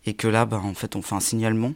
et 0.05 0.13
que 0.13 0.27
là, 0.27 0.45
ben, 0.45 0.61
en 0.63 0.73
fait, 0.73 0.95
on 0.95 1.01
fait 1.01 1.15
un 1.15 1.19
signalement. 1.19 1.73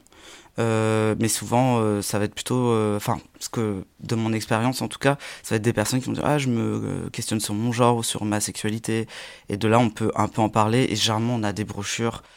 Euh, 0.60 1.16
mais 1.20 1.28
souvent, 1.28 1.80
euh, 1.80 2.02
ça 2.02 2.18
va 2.20 2.26
être 2.26 2.34
plutôt, 2.34 2.72
euh, 2.72 2.98
enfin, 2.98 3.20
ce 3.40 3.50
que 3.50 3.84
de 4.00 4.16
mon 4.16 4.34
expérience 4.34 4.82
en 4.82 4.88
tout 4.88 5.00
cas, 5.00 5.18
ça 5.44 5.54
va 5.54 5.58
être 5.58 5.62
des 5.62 5.74
personnes 5.74 6.00
qui 6.00 6.08
vont 6.08 6.14
dire 6.14 6.26
ah 6.26 6.38
je 6.40 6.48
me 6.48 7.10
questionne 7.12 7.40
sur 7.40 7.54
mon 7.54 7.72
genre 7.72 7.98
ou 7.98 8.04
sur 8.04 8.26
ma 8.26 8.40
sexualité. 8.40 9.08
Et 9.50 9.58
de 9.58 9.68
là 9.68 9.80
on 9.80 9.90
peut 9.90 10.12
un 10.16 10.28
peu 10.28 10.42
en 10.42 10.50
parler. 10.50 10.88
Et 10.90 10.96
généralement 10.96 11.36
on 11.36 11.44
a 11.44 11.54
des 11.54 11.64
brochures 11.66 12.24
euh, 12.24 12.28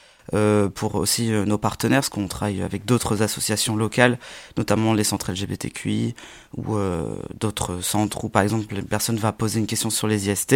pour 0.75 0.95
aussi 0.95 1.33
euh, 1.33 1.45
nos 1.45 1.59
partenaires, 1.59 2.01
parce 2.01 2.09
qu'on 2.09 2.29
travaille 2.29 2.63
avec 2.63 2.85
d'autres 2.85 3.23
associations 3.23 3.77
locales, 3.77 4.19
notamment 4.57 4.95
les 4.95 5.05
centres 5.05 5.33
LGBTQI 5.33 6.15
ou 6.57 6.77
euh, 6.77 7.17
d'autres 7.39 7.81
centres 7.81 8.25
où 8.25 8.29
par 8.29 8.43
exemple 8.43 8.75
une 8.75 8.85
personne 8.85 9.17
va 9.17 9.33
poser 9.33 9.61
une 9.61 9.67
question 9.67 9.91
sur 9.91 10.07
les 10.07 10.29
IST 10.29 10.53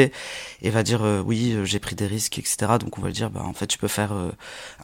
et 0.62 0.70
va 0.70 0.82
dire 0.82 1.02
oui 1.24 1.56
j'ai 1.64 1.78
pris 1.78 1.94
des 1.94 2.06
risques 2.06 2.38
etc. 2.38 2.56
Donc 2.80 2.98
on 2.98 3.02
va 3.02 3.10
dire 3.10 3.30
bah 3.30 3.42
en 3.44 3.52
fait 3.52 3.66
tu 3.66 3.78
peux 3.78 3.88
faire 3.88 4.12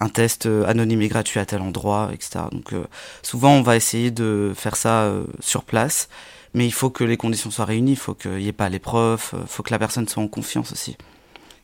un 0.00 0.08
test 0.08 0.46
anonyme 0.46 1.02
et 1.02 1.08
gratuit 1.08 1.40
à 1.40 1.46
tel 1.46 1.60
endroit 1.62 2.10
etc. 2.12 2.44
Donc 2.52 2.74
souvent 3.22 3.52
on 3.54 3.62
va 3.62 3.76
essayer 3.76 4.10
de 4.10 4.52
faire 4.54 4.76
ça 4.76 5.12
sur 5.40 5.64
place 5.64 6.08
mais 6.54 6.66
il 6.66 6.72
faut 6.72 6.90
que 6.90 7.04
les 7.04 7.16
conditions 7.16 7.50
soient 7.50 7.64
réunies, 7.64 7.92
il 7.92 7.96
faut 7.96 8.14
qu'il 8.14 8.36
n'y 8.36 8.48
ait 8.48 8.52
pas 8.52 8.68
les 8.68 8.78
profs, 8.78 9.34
il 9.40 9.46
faut 9.46 9.62
que 9.62 9.70
la 9.70 9.78
personne 9.78 10.08
soit 10.08 10.22
en 10.22 10.28
confiance 10.28 10.72
aussi. 10.72 10.96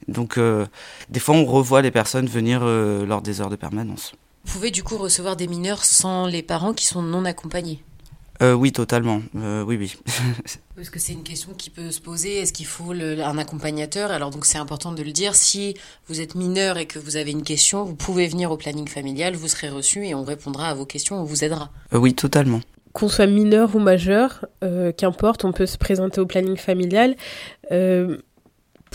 Donc, 0.09 0.39
euh, 0.39 0.67
des 1.09 1.21
fois, 1.21 1.35
on 1.35 1.45
revoit 1.45 1.83
les 1.83 1.91
personnes 1.91 2.27
venir 2.27 2.61
euh, 2.63 3.05
lors 3.07 3.23
des 3.23 3.41
heures 3.41 3.51
de 3.51 3.57
permanence. 3.57 4.13
Vous 4.45 4.53
pouvez 4.53 4.71
du 4.71 4.83
coup 4.83 4.97
recevoir 4.97 5.37
des 5.37 5.49
mineurs 5.49 5.85
sans 5.85 6.27
les 6.27 6.43
parents 6.43 6.73
qui 6.73 6.87
sont 6.87 7.03
non 7.03 7.25
accompagnés? 7.25 7.83
Euh, 8.43 8.53
oui, 8.53 8.73
totalement. 8.73 9.23
Euh, 9.37 9.65
oui, 9.65 9.77
oui. 9.79 9.97
Parce 10.77 10.91
que 10.91 10.99
c'est 10.99 11.13
une 11.13 11.23
question 11.23 11.53
qui 11.57 11.71
peut 11.71 11.91
se 11.91 12.01
poser. 12.01 12.39
Est-ce 12.39 12.53
qu'il 12.53 12.67
faut 12.67 12.93
le, 12.93 13.23
un 13.23 13.39
accompagnateur? 13.39 14.11
Alors 14.11 14.31
donc 14.31 14.45
c'est 14.45 14.59
important 14.59 14.93
de 14.93 15.03
le 15.03 15.13
dire. 15.13 15.35
Si 15.35 15.75
vous 16.09 16.21
êtes 16.21 16.35
mineur 16.35 16.77
et 16.77 16.87
que 16.87 16.99
vous 16.99 17.17
avez 17.17 17.31
une 17.31 17.43
question, 17.43 17.85
vous 17.85 17.95
pouvez 17.95 18.29
venir 18.29 18.51
au 18.51 18.57
planning 18.57 18.89
familial, 18.89 19.35
vous 19.35 19.49
serez 19.49 19.69
reçu 19.69 20.07
et 20.07 20.15
on 20.15 20.23
répondra 20.23 20.69
à 20.69 20.75
vos 20.75 20.85
questions, 20.85 21.19
on 21.21 21.25
vous 21.25 21.45
aidera. 21.45 21.71
Euh, 21.95 21.99
oui, 21.99 22.15
totalement. 22.15 22.61
Qu'on 22.93 23.09
soit 23.09 23.27
mineur 23.27 23.75
ou 23.77 23.79
majeur, 23.79 24.47
qu'importe, 24.97 25.45
on 25.45 25.53
peut 25.53 25.67
se 25.67 25.77
présenter 25.77 26.19
au 26.19 26.25
planning 26.25 26.57
familial 26.57 27.15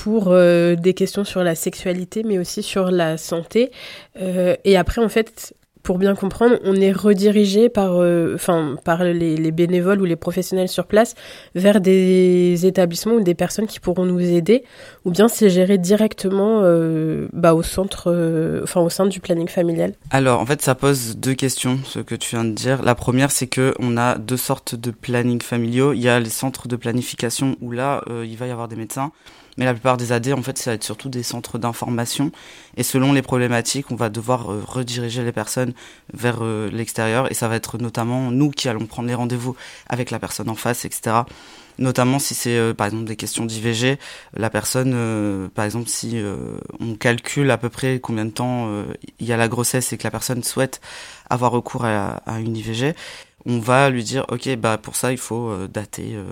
pour 0.01 0.29
euh, 0.29 0.75
des 0.75 0.95
questions 0.95 1.23
sur 1.23 1.43
la 1.43 1.53
sexualité, 1.53 2.23
mais 2.23 2.39
aussi 2.39 2.63
sur 2.63 2.89
la 2.89 3.17
santé. 3.17 3.69
Euh, 4.19 4.55
et 4.65 4.75
après, 4.75 4.99
en 4.99 5.09
fait, 5.09 5.53
pour 5.83 5.99
bien 5.99 6.15
comprendre, 6.15 6.55
on 6.63 6.75
est 6.75 6.91
redirigé 6.91 7.69
par, 7.69 7.97
euh, 7.97 8.33
enfin, 8.33 8.77
par 8.83 9.03
les, 9.03 9.51
bénévoles 9.51 10.01
ou 10.01 10.05
les 10.05 10.15
professionnels 10.15 10.69
sur 10.69 10.87
place 10.87 11.13
vers 11.53 11.81
des 11.81 12.65
établissements 12.65 13.13
ou 13.13 13.21
des 13.21 13.35
personnes 13.35 13.67
qui 13.67 13.79
pourront 13.79 14.05
nous 14.05 14.19
aider, 14.21 14.63
ou 15.05 15.11
bien 15.11 15.27
c'est 15.27 15.51
géré 15.51 15.77
directement 15.77 16.61
euh, 16.63 17.27
bah, 17.31 17.53
au 17.53 17.61
centre, 17.61 18.09
enfin 18.63 18.81
au 18.81 18.89
sein 18.89 19.05
du 19.05 19.19
planning 19.19 19.49
familial. 19.49 19.93
Alors, 20.09 20.41
en 20.41 20.47
fait, 20.47 20.63
ça 20.63 20.73
pose 20.73 21.17
deux 21.17 21.35
questions, 21.35 21.77
ce 21.85 21.99
que 21.99 22.15
tu 22.15 22.35
viens 22.35 22.45
de 22.45 22.53
dire. 22.53 22.81
La 22.81 22.95
première, 22.95 23.29
c'est 23.29 23.47
que 23.47 23.75
on 23.77 23.97
a 23.97 24.17
deux 24.17 24.37
sortes 24.37 24.73
de 24.73 24.89
planning 24.89 25.43
familiaux. 25.43 25.93
Il 25.93 26.01
y 26.01 26.09
a 26.09 26.19
les 26.19 26.31
centres 26.31 26.67
de 26.67 26.75
planification 26.75 27.55
où 27.61 27.69
là, 27.69 28.03
il 28.23 28.35
va 28.35 28.47
y 28.47 28.51
avoir 28.51 28.67
des 28.67 28.75
médecins 28.75 29.11
mais 29.57 29.65
la 29.65 29.73
plupart 29.73 29.97
des 29.97 30.11
AD, 30.11 30.33
en 30.33 30.41
fait, 30.41 30.57
ça 30.57 30.71
va 30.71 30.75
être 30.75 30.83
surtout 30.83 31.09
des 31.09 31.23
centres 31.23 31.57
d'information. 31.57 32.31
Et 32.77 32.83
selon 32.83 33.13
les 33.13 33.21
problématiques, 33.21 33.91
on 33.91 33.95
va 33.95 34.09
devoir 34.09 34.51
euh, 34.51 34.63
rediriger 34.65 35.23
les 35.23 35.31
personnes 35.31 35.73
vers 36.13 36.39
euh, 36.41 36.69
l'extérieur. 36.71 37.29
Et 37.31 37.33
ça 37.33 37.47
va 37.47 37.55
être 37.55 37.77
notamment 37.77 38.31
nous 38.31 38.51
qui 38.51 38.69
allons 38.69 38.85
prendre 38.85 39.07
les 39.07 39.15
rendez-vous 39.15 39.55
avec 39.87 40.11
la 40.11 40.19
personne 40.19 40.49
en 40.49 40.55
face, 40.55 40.85
etc. 40.85 41.17
Notamment 41.79 42.19
si 42.19 42.33
c'est 42.33 42.57
euh, 42.57 42.73
par 42.73 42.87
exemple 42.87 43.05
des 43.05 43.15
questions 43.15 43.45
d'IVG, 43.45 43.97
la 44.35 44.49
personne, 44.49 45.49
par 45.53 45.65
exemple, 45.65 45.89
si 45.89 46.21
on 46.79 46.95
calcule 46.95 47.51
à 47.51 47.57
peu 47.57 47.69
près 47.69 47.99
combien 47.99 48.25
de 48.25 48.31
temps 48.31 48.69
il 49.19 49.25
y 49.25 49.33
a 49.33 49.37
la 49.37 49.47
grossesse 49.47 49.91
et 49.93 49.97
que 49.97 50.03
la 50.03 50.11
personne 50.11 50.43
souhaite 50.43 50.81
avoir 51.29 51.51
recours 51.51 51.85
à, 51.85 52.21
à 52.25 52.39
une 52.39 52.55
IVG, 52.55 52.93
on 53.45 53.59
va 53.59 53.89
lui 53.89 54.03
dire 54.03 54.25
ok 54.29 54.55
bah 54.55 54.77
pour 54.77 54.95
ça 54.95 55.11
il 55.11 55.17
faut 55.17 55.49
euh, 55.49 55.67
dater 55.67 56.11
euh, 56.13 56.25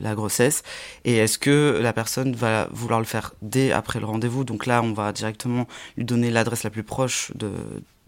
la 0.00 0.14
grossesse. 0.14 0.62
Et 1.04 1.16
est-ce 1.16 1.38
que 1.38 1.78
la 1.82 1.92
personne 1.92 2.34
va 2.34 2.68
vouloir 2.72 3.00
le 3.00 3.06
faire 3.06 3.34
dès 3.42 3.72
après 3.72 4.00
le 4.00 4.06
rendez-vous? 4.06 4.44
Donc 4.44 4.66
là 4.66 4.82
on 4.82 4.92
va 4.92 5.12
directement 5.12 5.66
lui 5.96 6.04
donner 6.04 6.30
l'adresse 6.30 6.62
la 6.62 6.70
plus 6.70 6.82
proche 6.82 7.32
de, 7.34 7.50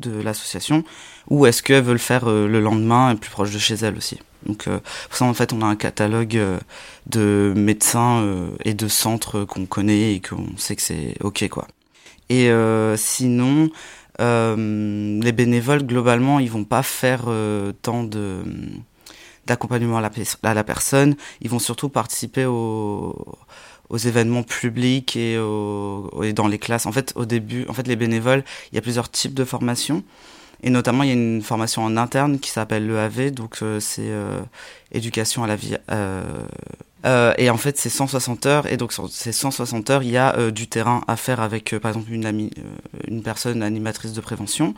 de 0.00 0.20
l'association. 0.20 0.84
Ou 1.28 1.46
est-ce 1.46 1.62
qu'elle 1.62 1.82
veut 1.82 1.92
le 1.92 1.98
faire 1.98 2.28
euh, 2.28 2.46
le 2.46 2.60
lendemain 2.60 3.16
plus 3.16 3.30
proche 3.30 3.50
de 3.50 3.58
chez 3.58 3.74
elle 3.74 3.96
aussi? 3.96 4.18
Donc 4.44 4.68
pour 4.68 5.16
ça 5.16 5.24
en 5.24 5.34
fait 5.34 5.52
on 5.52 5.60
a 5.60 5.66
un 5.66 5.74
catalogue 5.74 6.40
de 7.06 7.52
médecins 7.56 8.24
et 8.64 8.74
de 8.74 8.86
centres 8.86 9.44
qu'on 9.44 9.66
connaît 9.66 10.14
et 10.14 10.20
qu'on 10.20 10.56
sait 10.56 10.76
que 10.76 10.82
c'est 10.82 11.16
ok 11.20 11.48
quoi. 11.48 11.66
Et 12.28 12.48
sinon 12.96 13.70
les 14.18 15.32
bénévoles, 15.32 15.84
globalement, 15.86 16.38
ils 16.38 16.50
vont 16.50 16.64
pas 16.64 16.82
faire 16.82 17.24
euh, 17.28 17.72
tant 17.82 18.04
de 18.04 18.42
d'accompagnement 19.46 19.98
à 19.98 20.00
la, 20.00 20.10
à 20.42 20.54
la 20.54 20.64
personne. 20.64 21.14
Ils 21.40 21.48
vont 21.48 21.60
surtout 21.60 21.88
participer 21.88 22.46
aux, 22.46 23.38
aux 23.88 23.96
événements 23.96 24.42
publics 24.42 25.14
et, 25.16 25.34
et 25.34 26.32
dans 26.32 26.48
les 26.48 26.58
classes. 26.58 26.86
En 26.86 26.92
fait, 26.92 27.12
au 27.14 27.26
début, 27.26 27.64
en 27.68 27.72
fait, 27.72 27.86
les 27.86 27.94
bénévoles, 27.94 28.42
il 28.72 28.74
y 28.74 28.78
a 28.78 28.82
plusieurs 28.82 29.08
types 29.08 29.34
de 29.34 29.44
formations. 29.44 30.02
Et 30.62 30.70
notamment, 30.70 31.02
il 31.02 31.08
y 31.08 31.10
a 31.10 31.14
une 31.14 31.42
formation 31.42 31.84
en 31.84 31.96
interne 31.96 32.38
qui 32.38 32.50
s'appelle 32.50 32.86
l'EAV, 32.86 33.30
donc 33.30 33.58
euh, 33.62 33.78
c'est 33.80 34.08
euh, 34.08 34.40
éducation 34.92 35.44
à 35.44 35.46
la 35.46 35.56
vie. 35.56 35.76
Euh, 35.90 37.34
et 37.38 37.50
en 37.50 37.56
fait, 37.56 37.78
c'est 37.78 37.90
160 37.90 38.46
heures. 38.46 38.66
Et 38.66 38.76
donc, 38.76 38.92
sur 38.92 39.08
ces 39.08 39.32
160 39.32 39.90
heures, 39.90 40.02
il 40.02 40.10
y 40.10 40.16
a 40.16 40.50
du 40.50 40.66
terrain 40.66 41.02
à 41.06 41.16
faire 41.16 41.40
avec, 41.40 41.76
par 41.78 41.90
exemple, 41.90 42.10
une 42.10 43.22
personne 43.22 43.62
animatrice 43.62 44.12
de 44.12 44.20
prévention. 44.20 44.74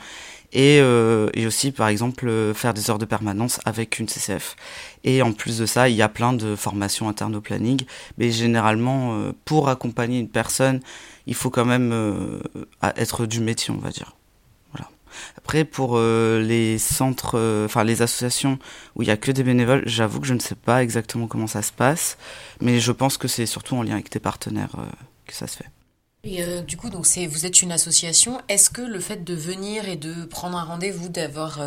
Et, 0.52 0.76
et 0.76 1.47
aussi, 1.47 1.73
par 1.73 1.88
exemple, 1.88 2.52
faire 2.54 2.75
des 2.75 2.90
heures 2.90 2.99
de 2.99 3.06
permanence 3.06 3.61
avec 3.64 3.99
une 3.99 4.08
CCF. 4.08 4.56
Et 5.04 5.23
en 5.23 5.32
plus 5.32 5.56
de 5.56 5.64
ça, 5.64 5.88
il 5.88 5.97
y 5.97 6.02
a 6.02 6.08
plein 6.11 6.35
de 6.35 6.54
formations 6.54 7.08
internes 7.08 7.35
au 7.35 7.40
planning. 7.40 7.80
Mais 8.18 8.30
généralement, 8.30 9.18
pour 9.47 9.70
accompagner 9.70 10.18
une 10.18 10.28
personne, 10.28 10.80
il 11.26 11.35
faut 11.35 11.49
quand 11.49 11.64
même 11.64 11.94
être 12.97 13.25
du 13.25 13.40
métier, 13.40 13.73
on 13.73 13.78
va 13.78 13.88
dire. 13.88 14.18
Après, 15.49 15.64
pour 15.64 15.97
euh, 15.97 16.43
les 16.43 16.76
centres, 16.76 17.38
euh, 17.38 17.64
enfin 17.64 17.83
les 17.83 18.02
associations 18.02 18.59
où 18.95 19.00
il 19.00 19.09
y 19.09 19.11
a 19.11 19.17
que 19.17 19.33
des 19.33 19.43
bénévoles, 19.43 19.83
j'avoue 19.87 20.21
que 20.21 20.26
je 20.26 20.35
ne 20.35 20.40
sais 20.40 20.55
pas 20.55 20.83
exactement 20.83 21.26
comment 21.26 21.47
ça 21.47 21.62
se 21.62 21.73
passe, 21.73 22.19
mais 22.61 22.81
je 22.81 22.93
pense 22.93 23.17
que 23.17 23.28
c'est 23.28 23.47
surtout 23.47 23.75
en 23.75 23.83
lien 23.83 23.95
avec 23.95 24.11
tes 24.11 24.19
partenaires 24.19 24.76
euh, 24.76 24.85
que 25.26 25.33
ça 25.33 25.47
se 25.47 25.57
fait. 25.57 25.71
Et 26.25 26.61
du 26.61 26.76
coup, 26.76 26.90
donc 26.90 27.07
c'est 27.07 27.26
vous 27.26 27.47
êtes 27.47 27.62
une 27.62 27.73
association. 27.73 28.43
Est-ce 28.50 28.69
que 28.69 28.83
le 28.83 29.00
fait 29.00 29.25
de 29.25 29.33
venir 29.33 29.88
et 29.88 29.97
de 29.97 30.26
prendre 30.26 30.59
un 30.59 30.64
rendez-vous, 30.64 31.09
d'avoir 31.09 31.61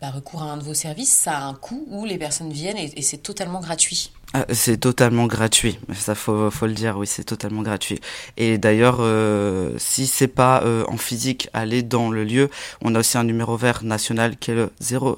bah, 0.00 0.10
recours 0.10 0.42
à 0.42 0.46
un 0.46 0.56
de 0.56 0.64
vos 0.64 0.74
services, 0.74 1.12
ça 1.12 1.38
a 1.38 1.44
un 1.44 1.54
coût 1.54 1.86
où 1.88 2.06
les 2.06 2.18
personnes 2.18 2.52
viennent 2.52 2.76
et 2.78 3.02
c'est 3.02 3.18
totalement 3.18 3.60
gratuit? 3.60 4.10
Ah, 4.38 4.44
c'est 4.52 4.78
totalement 4.78 5.26
gratuit, 5.26 5.78
ça 5.94 6.14
faut, 6.14 6.50
faut 6.50 6.66
le 6.66 6.74
dire, 6.74 6.98
oui, 6.98 7.06
c'est 7.06 7.24
totalement 7.24 7.62
gratuit. 7.62 8.00
Et 8.36 8.58
d'ailleurs, 8.58 8.98
euh, 9.00 9.72
si 9.78 10.06
c'est 10.06 10.28
pas 10.28 10.62
euh, 10.64 10.84
en 10.88 10.98
physique, 10.98 11.48
aller 11.54 11.82
dans 11.82 12.10
le 12.10 12.22
lieu. 12.22 12.50
On 12.82 12.94
a 12.94 12.98
aussi 12.98 13.16
un 13.16 13.24
numéro 13.24 13.56
vert 13.56 13.82
national 13.82 14.36
qui 14.36 14.50
est 14.50 14.54
le 14.54 14.70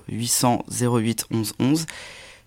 0800 0.08 0.64
08 0.70 1.26
11 1.32 1.54
11 1.58 1.87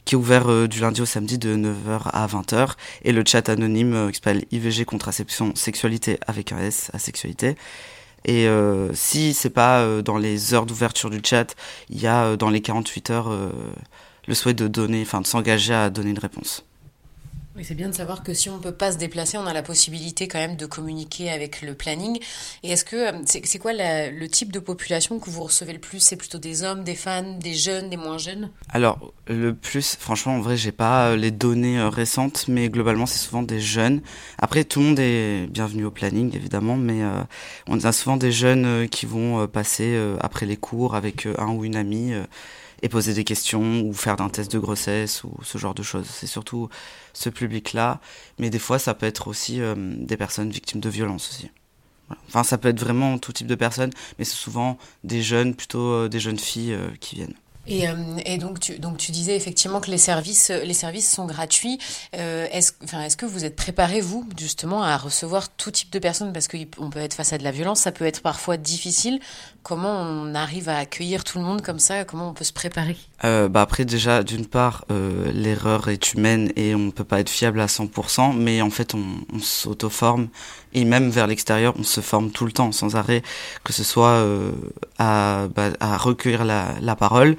qui 0.05 0.15
est 0.15 0.17
ouvert 0.17 0.49
euh, 0.49 0.67
du 0.67 0.79
lundi 0.79 1.01
au 1.01 1.05
samedi 1.05 1.37
de 1.37 1.55
9h 1.55 2.09
à 2.11 2.25
20h 2.27 2.71
et 3.03 3.11
le 3.11 3.23
chat 3.25 3.49
anonyme 3.49 3.93
euh, 3.93 4.09
qui 4.09 4.15
s'appelle 4.15 4.45
IVG 4.51 4.85
contraception 4.85 5.53
sexualité 5.55 6.19
avec 6.25 6.51
un 6.51 6.59
S 6.59 6.89
à 6.93 6.99
sexualité. 6.99 7.55
Et 8.23 8.47
euh, 8.47 8.93
si 8.93 9.33
c'est 9.33 9.49
pas 9.49 10.01
dans 10.03 10.17
les 10.17 10.53
heures 10.53 10.67
d'ouverture 10.67 11.09
du 11.09 11.21
chat, 11.23 11.55
il 11.89 11.99
y 11.99 12.07
a 12.07 12.37
dans 12.37 12.49
les 12.49 12.61
48 12.61 13.09
heures 13.09 13.29
le 14.27 14.33
souhait 14.33 14.53
de 14.53 14.67
donner, 14.67 15.01
enfin 15.01 15.21
de 15.21 15.27
s'engager 15.27 15.73
à 15.73 15.89
donner 15.89 16.11
une 16.11 16.19
réponse. 16.19 16.63
Oui, 17.57 17.65
c'est 17.65 17.75
bien 17.75 17.89
de 17.89 17.93
savoir 17.93 18.23
que 18.23 18.33
si 18.33 18.49
on 18.49 18.55
ne 18.57 18.61
peut 18.61 18.71
pas 18.71 18.93
se 18.93 18.97
déplacer, 18.97 19.37
on 19.37 19.45
a 19.45 19.51
la 19.51 19.61
possibilité 19.61 20.29
quand 20.29 20.37
même 20.37 20.55
de 20.55 20.65
communiquer 20.65 21.29
avec 21.29 21.61
le 21.61 21.73
planning. 21.73 22.17
Et 22.63 22.71
est-ce 22.71 22.85
que 22.85 22.95
euh, 22.95 23.21
c'est 23.25 23.59
quoi 23.59 23.73
le 23.73 24.27
type 24.27 24.53
de 24.53 24.59
population 24.59 25.19
que 25.19 25.29
vous 25.29 25.43
recevez 25.43 25.73
le 25.73 25.79
plus? 25.79 25.99
C'est 25.99 26.15
plutôt 26.15 26.37
des 26.37 26.63
hommes, 26.63 26.85
des 26.85 26.95
femmes, 26.95 27.39
des 27.39 27.53
jeunes, 27.53 27.89
des 27.89 27.97
moins 27.97 28.17
jeunes? 28.17 28.51
Alors 28.69 29.13
le 29.27 29.53
plus, 29.53 29.97
franchement, 29.99 30.35
en 30.35 30.39
vrai, 30.39 30.55
j'ai 30.55 30.71
pas 30.71 31.09
euh, 31.09 31.17
les 31.17 31.31
données 31.31 31.77
euh, 31.77 31.89
récentes, 31.89 32.45
mais 32.47 32.69
globalement, 32.69 33.05
c'est 33.05 33.19
souvent 33.19 33.43
des 33.43 33.59
jeunes. 33.59 34.01
Après, 34.37 34.63
tout 34.63 34.79
le 34.79 34.85
monde 34.85 34.99
est 34.99 35.47
bienvenu 35.47 35.83
au 35.83 35.91
planning, 35.91 36.33
évidemment, 36.33 36.77
mais 36.77 37.01
on 37.67 37.83
a 37.83 37.91
souvent 37.91 38.15
des 38.15 38.31
jeunes 38.31 38.87
qui 38.87 39.05
vont 39.05 39.45
passer 39.47 39.99
après 40.21 40.45
les 40.45 40.57
cours 40.57 40.95
avec 40.95 41.27
un 41.37 41.49
ou 41.49 41.65
une 41.65 41.75
amie 41.75 42.13
et 42.81 42.89
poser 42.89 43.13
des 43.13 43.23
questions 43.23 43.81
ou 43.81 43.93
faire 43.93 44.19
un 44.21 44.29
test 44.29 44.51
de 44.51 44.59
grossesse 44.59 45.23
ou 45.23 45.33
ce 45.43 45.57
genre 45.57 45.73
de 45.73 45.83
choses. 45.83 46.07
C'est 46.07 46.27
surtout 46.27 46.69
ce 47.13 47.29
public-là, 47.29 47.99
mais 48.39 48.49
des 48.49 48.59
fois 48.59 48.79
ça 48.79 48.93
peut 48.93 49.05
être 49.05 49.27
aussi 49.27 49.61
euh, 49.61 49.75
des 49.77 50.17
personnes 50.17 50.49
victimes 50.49 50.81
de 50.81 50.89
violences 50.89 51.29
aussi. 51.29 51.49
Enfin, 52.27 52.43
ça 52.43 52.57
peut 52.57 52.69
être 52.69 52.79
vraiment 52.79 53.17
tout 53.17 53.31
type 53.31 53.47
de 53.47 53.55
personnes, 53.55 53.91
mais 54.19 54.25
c'est 54.25 54.35
souvent 54.35 54.77
des 55.03 55.21
jeunes, 55.21 55.55
plutôt 55.55 55.91
euh, 55.91 56.09
des 56.09 56.19
jeunes 56.19 56.39
filles 56.39 56.73
euh, 56.73 56.89
qui 56.99 57.15
viennent. 57.15 57.35
Et, 57.67 57.87
euh, 57.87 57.93
et, 58.25 58.37
donc, 58.37 58.59
tu, 58.59 58.79
donc 58.79 58.97
tu 58.97 59.11
disais 59.11 59.35
effectivement 59.35 59.79
que 59.79 59.91
les 59.91 59.97
services, 59.97 60.49
les 60.49 60.73
services 60.73 61.11
sont 61.11 61.25
gratuits. 61.25 61.79
Euh, 62.15 62.47
est-ce, 62.51 62.73
enfin, 62.83 63.01
est-ce 63.03 63.17
que 63.17 63.25
vous 63.25 63.45
êtes 63.45 63.55
préparé, 63.55 64.01
vous, 64.01 64.27
justement, 64.37 64.83
à 64.83 64.97
recevoir 64.97 65.49
tout 65.49 65.71
type 65.71 65.91
de 65.91 65.99
personnes? 65.99 66.33
Parce 66.33 66.47
qu'on 66.47 66.89
peut 66.89 66.99
être 66.99 67.13
face 67.13 67.33
à 67.33 67.37
de 67.37 67.43
la 67.43 67.51
violence, 67.51 67.81
ça 67.81 67.91
peut 67.91 68.05
être 68.05 68.21
parfois 68.21 68.57
difficile. 68.57 69.19
Comment 69.63 70.01
on 70.01 70.33
arrive 70.33 70.69
à 70.69 70.77
accueillir 70.77 71.23
tout 71.23 71.37
le 71.37 71.45
monde 71.45 71.61
comme 71.61 71.79
ça? 71.79 72.03
Comment 72.05 72.29
on 72.29 72.33
peut 72.33 72.43
se 72.43 72.53
préparer? 72.53 72.97
Euh, 73.23 73.47
bah 73.47 73.61
Après, 73.61 73.85
déjà, 73.85 74.23
d'une 74.23 74.45
part, 74.45 74.85
euh, 74.91 75.31
l'erreur 75.31 75.89
est 75.89 76.13
humaine 76.13 76.51
et 76.55 76.73
on 76.75 76.79
ne 76.79 76.91
peut 76.91 77.03
pas 77.03 77.19
être 77.19 77.29
fiable 77.29 77.59
à 77.59 77.67
100%, 77.67 78.35
mais 78.35 78.61
en 78.61 78.69
fait, 78.69 78.95
on, 78.95 79.03
on 79.33 79.39
s'auto-forme. 79.39 80.27
Et 80.73 80.85
même 80.85 81.09
vers 81.09 81.27
l'extérieur, 81.27 81.73
on 81.77 81.83
se 81.83 82.01
forme 82.01 82.31
tout 82.31 82.45
le 82.45 82.51
temps, 82.51 82.71
sans 82.71 82.95
arrêt, 82.95 83.21
que 83.63 83.73
ce 83.73 83.83
soit 83.83 84.09
euh, 84.09 84.51
à, 84.97 85.47
bah, 85.55 85.69
à 85.79 85.97
recueillir 85.97 86.45
la, 86.45 86.75
la 86.81 86.95
parole, 86.95 87.37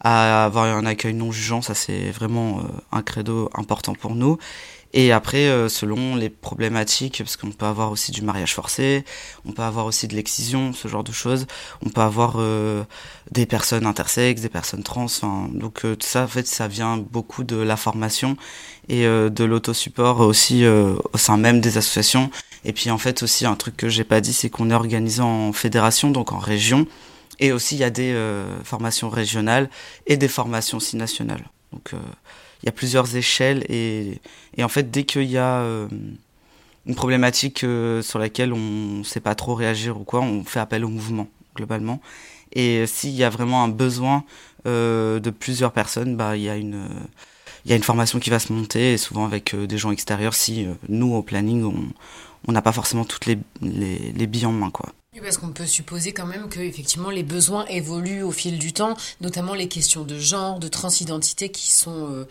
à 0.00 0.44
avoir 0.44 0.64
un 0.64 0.86
accueil 0.86 1.14
non 1.14 1.30
jugeant, 1.30 1.62
ça 1.62 1.74
c'est 1.74 2.10
vraiment 2.10 2.58
euh, 2.58 2.62
un 2.92 3.02
credo 3.02 3.50
important 3.54 3.94
pour 3.94 4.14
nous. 4.14 4.38
Et 4.92 5.12
après, 5.12 5.46
euh, 5.46 5.68
selon 5.68 6.16
les 6.16 6.30
problématiques, 6.30 7.18
parce 7.18 7.36
qu'on 7.36 7.52
peut 7.52 7.66
avoir 7.66 7.92
aussi 7.92 8.10
du 8.10 8.22
mariage 8.22 8.54
forcé, 8.54 9.04
on 9.44 9.52
peut 9.52 9.62
avoir 9.62 9.86
aussi 9.86 10.08
de 10.08 10.16
l'excision, 10.16 10.72
ce 10.72 10.88
genre 10.88 11.04
de 11.04 11.12
choses. 11.12 11.46
On 11.86 11.90
peut 11.90 12.00
avoir 12.00 12.34
euh, 12.38 12.82
des 13.30 13.46
personnes 13.46 13.86
intersexes, 13.86 14.42
des 14.42 14.48
personnes 14.48 14.82
trans. 14.82 15.06
donc 15.52 15.82
tout 15.82 15.96
ça, 16.00 16.24
en 16.24 16.28
fait, 16.28 16.46
ça 16.48 16.66
vient 16.66 16.96
beaucoup 16.96 17.44
de 17.44 17.56
la 17.56 17.76
formation 17.76 18.36
et 18.88 19.04
de 19.04 19.44
l'autosupport 19.44 20.20
aussi 20.20 20.66
au 20.66 21.18
sein 21.18 21.36
même 21.36 21.60
des 21.60 21.78
associations. 21.78 22.28
Et 22.64 22.72
puis 22.72 22.90
en 22.90 22.98
fait 22.98 23.22
aussi 23.22 23.46
un 23.46 23.54
truc 23.54 23.76
que 23.76 23.88
j'ai 23.88 24.04
pas 24.04 24.20
dit, 24.20 24.32
c'est 24.32 24.50
qu'on 24.50 24.70
est 24.70 24.74
organisé 24.74 25.22
en 25.22 25.52
fédération, 25.52 26.10
donc 26.10 26.32
en 26.32 26.38
région. 26.38 26.86
Et 27.40 27.52
aussi, 27.52 27.74
il 27.74 27.78
y 27.78 27.84
a 27.84 27.90
des 27.90 28.12
euh, 28.12 28.62
formations 28.64 29.08
régionales 29.08 29.70
et 30.06 30.18
des 30.18 30.28
formations 30.28 30.76
aussi 30.76 30.96
nationales. 30.96 31.48
Donc, 31.72 31.94
euh, 31.94 31.98
il 32.62 32.66
y 32.66 32.68
a 32.68 32.72
plusieurs 32.72 33.16
échelles 33.16 33.64
et, 33.70 34.20
et 34.56 34.62
en 34.62 34.68
fait, 34.68 34.90
dès 34.90 35.04
qu'il 35.04 35.24
y 35.24 35.38
a 35.38 35.60
euh, 35.60 35.88
une 36.84 36.94
problématique 36.94 37.60
sur 38.02 38.18
laquelle 38.18 38.52
on 38.52 38.98
ne 38.98 39.02
sait 39.02 39.20
pas 39.20 39.34
trop 39.34 39.54
réagir 39.54 39.98
ou 39.98 40.04
quoi, 40.04 40.20
on 40.20 40.44
fait 40.44 40.60
appel 40.60 40.84
au 40.84 40.88
mouvement 40.88 41.28
globalement. 41.56 42.00
Et 42.52 42.86
s'il 42.86 43.12
y 43.12 43.24
a 43.24 43.30
vraiment 43.30 43.64
un 43.64 43.68
besoin 43.68 44.24
de 44.64 45.30
plusieurs 45.30 45.72
personnes, 45.72 46.16
bah 46.16 46.36
il 46.36 46.42
y 46.42 46.50
a 46.50 46.56
une 46.56 46.88
il 47.64 47.70
y 47.70 47.74
a 47.74 47.76
une 47.76 47.82
formation 47.82 48.18
qui 48.18 48.30
va 48.30 48.38
se 48.38 48.52
monter, 48.52 48.94
et 48.94 48.98
souvent 48.98 49.24
avec 49.24 49.54
des 49.54 49.78
gens 49.78 49.90
extérieurs, 49.90 50.34
si 50.34 50.66
nous, 50.88 51.14
au 51.14 51.22
planning, 51.22 51.70
on 52.48 52.52
n'a 52.52 52.62
pas 52.62 52.72
forcément 52.72 53.04
toutes 53.04 53.26
les, 53.26 53.38
les, 53.60 54.12
les 54.12 54.26
billes 54.26 54.46
en 54.46 54.52
main, 54.52 54.70
quoi. 54.70 54.92
Parce 55.18 55.38
qu'on 55.38 55.48
peut 55.48 55.66
supposer 55.66 56.12
quand 56.12 56.26
même 56.26 56.48
que 56.48 56.60
effectivement 56.60 57.10
les 57.10 57.24
besoins 57.24 57.66
évoluent 57.66 58.22
au 58.22 58.30
fil 58.30 58.58
du 58.58 58.72
temps, 58.72 58.96
notamment 59.20 59.54
les 59.54 59.66
questions 59.66 60.04
de 60.04 60.16
genre, 60.18 60.60
de 60.60 60.68
transidentité 60.68 61.50
qui 61.50 61.70
sont 61.72 62.12
euh, 62.12 62.28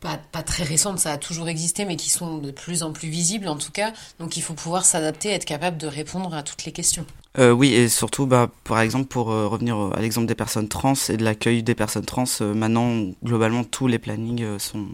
pas, 0.00 0.18
pas, 0.32 0.42
très 0.42 0.64
récentes, 0.64 0.98
ça 0.98 1.12
a 1.12 1.18
toujours 1.18 1.48
existé, 1.48 1.84
mais 1.84 1.94
qui 1.94 2.10
sont 2.10 2.38
de 2.38 2.50
plus 2.50 2.82
en 2.82 2.92
plus 2.92 3.08
visibles 3.08 3.46
en 3.46 3.56
tout 3.56 3.70
cas. 3.70 3.92
Donc 4.18 4.36
il 4.36 4.42
faut 4.42 4.54
pouvoir 4.54 4.84
s'adapter, 4.84 5.30
être 5.30 5.44
capable 5.44 5.78
de 5.78 5.86
répondre 5.86 6.34
à 6.34 6.42
toutes 6.42 6.64
les 6.64 6.72
questions. 6.72 7.06
Euh, 7.38 7.52
oui, 7.52 7.72
et 7.72 7.88
surtout, 7.88 8.26
bah, 8.26 8.50
par 8.64 8.80
exemple, 8.80 9.06
pour 9.06 9.30
euh, 9.30 9.46
revenir 9.46 9.78
à 9.94 10.00
l'exemple 10.00 10.26
des 10.26 10.34
personnes 10.34 10.68
trans 10.68 10.94
et 11.08 11.16
de 11.16 11.22
l'accueil 11.22 11.62
des 11.62 11.76
personnes 11.76 12.04
trans, 12.04 12.24
maintenant, 12.40 13.12
globalement, 13.22 13.62
tous 13.62 13.86
les 13.86 14.00
plannings 14.00 14.58
sont, 14.58 14.88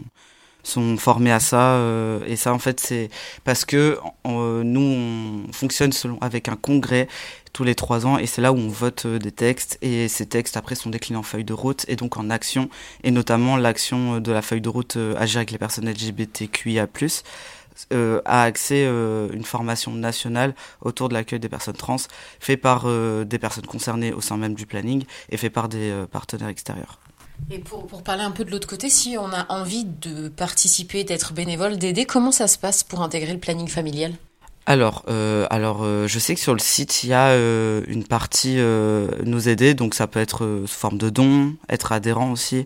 sont 0.65 0.97
formés 0.97 1.31
à 1.31 1.39
ça 1.39 1.75
euh, 1.75 2.19
et 2.27 2.35
ça 2.35 2.53
en 2.53 2.59
fait 2.59 2.79
c'est 2.79 3.09
parce 3.43 3.65
que 3.65 3.99
euh, 4.25 4.63
nous 4.63 4.81
on 4.81 5.53
fonctionne 5.53 5.91
selon 5.91 6.17
avec 6.21 6.49
un 6.49 6.55
congrès 6.55 7.07
tous 7.53 7.63
les 7.63 7.75
trois 7.75 8.05
ans 8.05 8.17
et 8.17 8.25
c'est 8.25 8.41
là 8.41 8.51
où 8.51 8.57
on 8.57 8.69
vote 8.69 9.05
euh, 9.05 9.19
des 9.19 9.31
textes 9.31 9.77
et 9.81 10.07
ces 10.07 10.25
textes 10.25 10.57
après 10.57 10.75
sont 10.75 10.89
déclinés 10.89 11.19
en 11.19 11.23
feuille 11.23 11.43
de 11.43 11.53
route 11.53 11.85
et 11.87 11.95
donc 11.95 12.17
en 12.17 12.29
action 12.29 12.69
et 13.03 13.11
notamment 13.11 13.57
l'action 13.57 14.19
de 14.19 14.31
la 14.31 14.41
feuille 14.41 14.61
de 14.61 14.69
route 14.69 14.97
agir 15.17 15.37
avec 15.37 15.51
les 15.51 15.57
personnes 15.57 15.89
LGBTQIA+ 15.89 16.87
euh, 17.91 18.21
a 18.25 18.43
accès 18.43 18.85
euh, 18.85 19.29
une 19.33 19.43
formation 19.43 19.91
nationale 19.91 20.55
autour 20.81 21.09
de 21.09 21.13
l'accueil 21.13 21.39
des 21.39 21.49
personnes 21.49 21.75
trans, 21.75 21.97
fait 22.39 22.55
par 22.57 22.85
des 23.25 23.39
personnes 23.39 23.65
concernées 23.65 24.13
au 24.13 24.21
sein 24.21 24.37
même 24.37 24.53
du 24.53 24.65
planning 24.65 25.03
et 25.29 25.37
fait 25.37 25.49
par 25.49 25.67
des 25.67 25.93
partenaires 26.11 26.47
extérieurs. 26.47 26.99
Et 27.51 27.59
pour, 27.59 27.85
parler 28.03 28.23
un 28.23 28.31
peu 28.31 28.43
de 28.43 28.51
l'autre 28.51 28.67
côté, 28.67 28.89
si 28.89 29.17
on 29.17 29.31
a 29.31 29.45
envie 29.49 29.85
de 29.85 30.29
participer, 30.29 31.03
d'être 31.03 31.33
bénévole, 31.33 31.77
d'aider, 31.77 32.05
comment 32.05 32.31
ça 32.31 32.47
se 32.47 32.57
passe 32.57 32.83
pour 32.83 33.01
intégrer 33.01 33.33
le 33.33 33.39
planning 33.39 33.67
familial? 33.67 34.13
Alors, 34.67 35.03
euh, 35.09 35.45
alors 35.51 35.83
euh, 35.83 36.07
je 36.07 36.17
sais 36.17 36.33
que 36.33 36.41
sur 36.41 36.53
le 36.53 36.59
site 36.59 37.03
il 37.03 37.11
y 37.11 37.13
a 37.13 37.27
euh, 37.27 37.83
une 37.87 38.03
partie 38.03 38.55
euh, 38.57 39.07
nous 39.23 39.47
aider, 39.47 39.75
donc 39.75 39.93
ça 39.93 40.07
peut 40.07 40.19
être 40.19 40.43
euh, 40.43 40.65
sous 40.65 40.79
forme 40.79 40.97
de 40.97 41.11
don, 41.11 41.53
être 41.69 41.91
adhérent 41.91 42.31
aussi. 42.31 42.65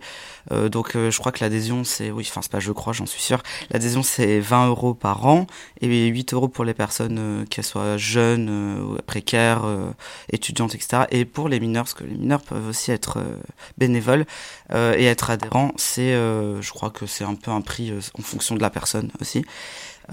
donc 0.71 0.93
je 0.95 1.17
crois 1.19 1.31
que 1.31 1.43
l'adhésion 1.43 1.83
c'est, 1.83 2.09
oui, 2.09 2.25
enfin 2.27 2.41
c'est 2.41 2.51
pas 2.51 2.59
je 2.59 2.71
crois, 2.71 2.93
j'en 2.93 3.05
suis 3.05 3.21
sûr. 3.21 3.43
L'adhésion 3.69 4.01
c'est 4.01 4.39
20 4.39 4.67
euros 4.69 4.93
par 4.93 5.25
an 5.27 5.45
et 5.81 6.07
8 6.07 6.33
euros 6.33 6.47
pour 6.47 6.65
les 6.65 6.73
personnes 6.73 7.45
qu'elles 7.49 7.65
soient 7.65 7.97
jeunes, 7.97 8.97
précaires, 9.05 9.63
étudiantes, 10.31 10.73
etc. 10.73 11.03
Et 11.11 11.25
pour 11.25 11.49
les 11.49 11.59
mineurs, 11.59 11.83
parce 11.83 11.93
que 11.93 12.03
les 12.03 12.15
mineurs 12.15 12.41
peuvent 12.41 12.67
aussi 12.69 12.91
être 12.91 13.19
bénévoles 13.77 14.25
et 14.73 15.05
être 15.05 15.29
adhérents, 15.29 15.71
c'est, 15.77 16.13
je 16.13 16.71
crois 16.71 16.89
que 16.89 17.05
c'est 17.05 17.25
un 17.25 17.35
peu 17.35 17.51
un 17.51 17.61
prix 17.61 17.93
en 18.17 18.21
fonction 18.23 18.55
de 18.55 18.61
la 18.61 18.71
personne 18.71 19.11
aussi. 19.21 19.45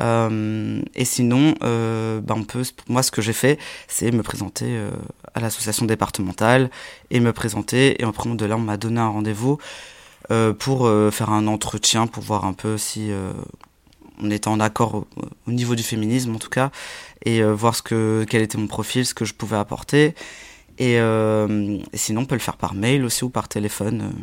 Euh, 0.01 0.83
et 0.95 1.05
sinon, 1.05 1.55
euh, 1.63 2.21
ben 2.21 2.37
on 2.37 2.63
moi, 2.89 3.03
ce 3.03 3.11
que 3.11 3.23
j'ai 3.23 3.33
fait, 3.33 3.59
c'est 3.89 4.11
me 4.11 4.23
présenter 4.23 4.67
euh, 4.69 4.91
à 5.35 5.41
l'association 5.41 5.87
départementale 5.87 6.71
et 7.11 7.21
me 7.21 7.33
présenter. 7.33 8.01
Et 8.01 8.05
après, 8.05 8.29
de 8.29 8.47
là, 8.47 8.57
on 8.57 8.61
m'a 8.61 8.77
donné 8.77 9.01
un 9.01 9.09
rendez-vous 9.09 9.59
pour 10.59 10.91
faire 11.13 11.31
un 11.31 11.47
entretien 11.47 12.09
pour 12.09 12.21
voir 12.21 12.47
un 12.47 12.53
peu 12.53 12.79
si 12.79 13.13
on 14.21 14.29
était 14.29 14.49
en 14.49 14.59
accord 14.59 14.97
au, 14.97 15.07
au, 15.47 15.53
niveau 15.53 15.77
du 15.77 15.85
féminisme, 15.85 16.35
en 16.35 16.39
tout 16.41 16.49
cas, 16.49 16.73
et 17.25 17.45
voir 17.45 17.77
ce 17.77 17.83
que, 17.83 18.27
quel 18.29 18.43
était 18.43 18.59
mon 18.59 18.67
profil, 18.67 19.07
ce 19.07 19.15
que 19.15 19.25
je 19.25 19.35
pouvais 19.35 19.57
apporter. 19.57 20.17
Et, 20.79 20.95
et 20.95 21.79
sinon, 21.97 22.23
on 22.23 22.25
peut 22.25 22.35
le 22.35 22.41
faire 22.41 22.57
par 22.57 22.75
mail 22.75 23.05
aussi 23.05 23.23
ou 23.23 23.31
par 23.31 23.47
téléphone. 23.47 24.15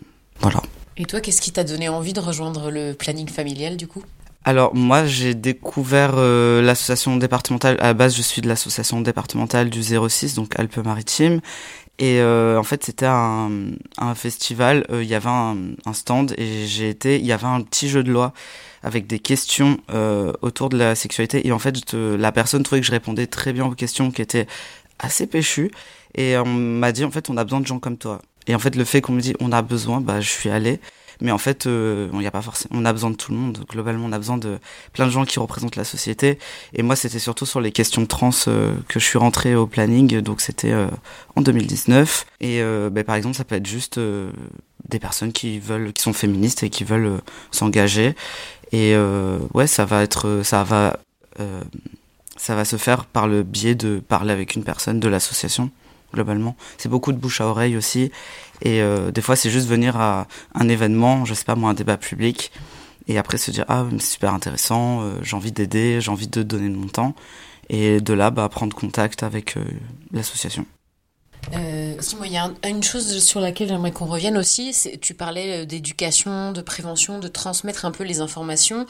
voilà. 0.41 0.61
Et 0.97 1.05
toi, 1.05 1.21
qu'est-ce 1.21 1.39
qui 1.39 1.53
t'a 1.53 1.63
donné 1.63 1.87
envie 1.87 2.11
de 2.11 2.19
rejoindre 2.19 2.69
le 2.69 2.91
planning 2.91 3.29
familial, 3.29 3.77
du 3.77 3.87
coup? 3.87 4.03
Alors 4.45 4.75
moi 4.75 5.05
j'ai 5.05 5.35
découvert 5.35 6.13
euh, 6.15 6.61
l'association 6.61 7.17
départementale, 7.17 7.77
à 7.79 7.87
la 7.87 7.93
base 7.93 8.15
je 8.15 8.21
suis 8.21 8.41
de 8.41 8.47
l'association 8.47 9.01
départementale 9.01 9.69
du 9.69 9.81
06, 9.83 10.35
donc 10.35 10.59
Alpes-Maritimes, 10.59 11.39
et 11.99 12.19
euh, 12.19 12.57
en 12.57 12.63
fait 12.63 12.83
c'était 12.83 13.05
un, 13.05 13.49
un, 13.97 14.15
festival, 14.15 14.85
euh, 14.89 15.03
il 15.03 15.09
y 15.09 15.15
avait 15.15 15.29
un, 15.29 15.55
un 15.85 15.93
stand 15.93 16.33
et 16.37 16.65
j'ai 16.65 16.89
été, 16.89 17.19
il 17.19 17.25
y 17.25 17.31
avait 17.31 17.47
un 17.47 17.61
petit 17.61 17.87
jeu 17.87 18.03
de 18.03 18.11
loi 18.11 18.33
avec 18.81 19.07
des 19.07 19.19
questions 19.19 19.79
euh, 19.91 20.33
autour 20.41 20.69
de 20.69 20.77
la 20.77 20.95
sexualité 20.95 21.47
et 21.47 21.51
en 21.51 21.59
fait 21.59 21.93
la 21.93 22.31
personne 22.31 22.63
trouvait 22.63 22.81
que 22.81 22.87
je 22.87 22.91
répondais 22.91 23.27
très 23.27 23.53
bien 23.53 23.65
aux 23.65 23.75
questions 23.75 24.11
qui 24.11 24.21
étaient 24.21 24.47
assez 24.99 25.27
péchues 25.27 25.71
et 26.15 26.37
on 26.37 26.45
m'a 26.45 26.91
dit 26.91 27.05
en 27.05 27.11
fait 27.11 27.29
on 27.29 27.37
a 27.37 27.43
besoin 27.43 27.61
de 27.61 27.67
gens 27.67 27.79
comme 27.79 27.97
toi. 27.97 28.21
Et 28.47 28.55
en 28.55 28.59
fait 28.59 28.75
le 28.75 28.83
fait 28.83 29.01
qu'on 29.01 29.13
me 29.13 29.21
dit 29.21 29.35
on 29.39 29.51
a 29.51 29.61
besoin, 29.61 30.01
bah 30.01 30.19
je 30.19 30.29
suis 30.29 30.49
allé. 30.49 30.79
Mais 31.21 31.31
en 31.31 31.37
fait, 31.37 31.65
euh, 31.65 32.09
il 32.13 32.21
y 32.21 32.27
a 32.27 32.31
pas 32.31 32.41
forcément. 32.41 32.79
On 32.79 32.85
a 32.85 32.93
besoin 32.93 33.11
de 33.11 33.15
tout 33.15 33.31
le 33.31 33.37
monde. 33.37 33.65
Globalement, 33.69 34.05
on 34.05 34.11
a 34.11 34.17
besoin 34.17 34.37
de 34.37 34.59
plein 34.93 35.05
de 35.05 35.11
gens 35.11 35.25
qui 35.25 35.39
représentent 35.39 35.75
la 35.75 35.83
société. 35.83 36.39
Et 36.73 36.83
moi, 36.83 36.95
c'était 36.95 37.19
surtout 37.19 37.45
sur 37.45 37.61
les 37.61 37.71
questions 37.71 38.05
trans 38.05 38.31
euh, 38.47 38.73
que 38.87 38.99
je 38.99 39.05
suis 39.05 39.17
rentré 39.17 39.55
au 39.55 39.67
planning. 39.67 40.19
Donc, 40.21 40.41
c'était 40.41 40.71
euh, 40.71 40.87
en 41.35 41.41
2019. 41.41 42.25
Et 42.41 42.61
euh, 42.61 42.89
ben, 42.89 43.03
par 43.03 43.15
exemple, 43.15 43.35
ça 43.35 43.43
peut 43.43 43.55
être 43.55 43.67
juste 43.67 43.99
des 44.89 44.99
personnes 44.99 45.31
qui 45.31 45.59
veulent, 45.59 45.93
qui 45.93 46.01
sont 46.01 46.13
féministes 46.13 46.63
et 46.63 46.69
qui 46.69 46.83
veulent 46.83 47.21
s'engager. 47.51 48.15
Et 48.71 48.95
ouais, 49.53 49.67
ça 49.67 49.85
va 49.85 50.01
être, 50.01 50.41
ça 50.43 50.63
va, 50.63 50.97
ça 52.37 52.55
va 52.55 52.65
se 52.65 52.75
faire 52.75 53.05
par 53.05 53.27
le 53.27 53.43
biais 53.43 53.75
de 53.75 53.99
parler 53.99 54.33
avec 54.33 54.55
une 54.55 54.63
personne 54.63 54.99
de 54.99 55.07
l'association 55.07 55.69
globalement. 56.13 56.55
C'est 56.77 56.89
beaucoup 56.89 57.11
de 57.11 57.17
bouche 57.17 57.41
à 57.41 57.47
oreille 57.47 57.75
aussi. 57.75 58.11
Et 58.63 58.81
euh, 58.81 59.11
des 59.11 59.21
fois, 59.21 59.35
c'est 59.35 59.49
juste 59.49 59.67
venir 59.67 59.97
à 59.97 60.27
un 60.55 60.69
événement, 60.69 61.25
je 61.25 61.33
sais 61.33 61.43
pas 61.43 61.55
moi, 61.55 61.69
un 61.69 61.73
débat 61.73 61.97
public, 61.97 62.51
et 63.07 63.17
après 63.17 63.37
se 63.37 63.51
dire 63.51 63.65
ah 63.67 63.85
c'est 63.99 64.13
super 64.13 64.33
intéressant, 64.33 65.01
euh, 65.01 65.19
j'ai 65.21 65.35
envie 65.35 65.51
d'aider, 65.51 65.99
j'ai 65.99 66.09
envie 66.09 66.27
de 66.29 66.43
donner 66.43 66.69
mon 66.69 66.87
temps, 66.87 67.13
et 67.69 67.99
de 67.99 68.13
là 68.13 68.31
bah, 68.31 68.47
prendre 68.47 68.73
contact 68.75 69.21
avec 69.21 69.57
euh, 69.57 69.65
l'association. 70.13 70.65
Euh, 71.53 71.95
il 72.23 72.31
y 72.31 72.37
a 72.37 72.45
un, 72.45 72.69
une 72.69 72.83
chose 72.83 73.21
sur 73.21 73.41
laquelle 73.41 73.67
j'aimerais 73.67 73.91
qu'on 73.91 74.05
revienne 74.05 74.37
aussi, 74.37 74.73
tu 75.01 75.13
parlais 75.13 75.65
d'éducation, 75.65 76.53
de 76.53 76.61
prévention, 76.61 77.19
de 77.19 77.27
transmettre 77.27 77.83
un 77.83 77.91
peu 77.91 78.05
les 78.05 78.21
informations. 78.21 78.85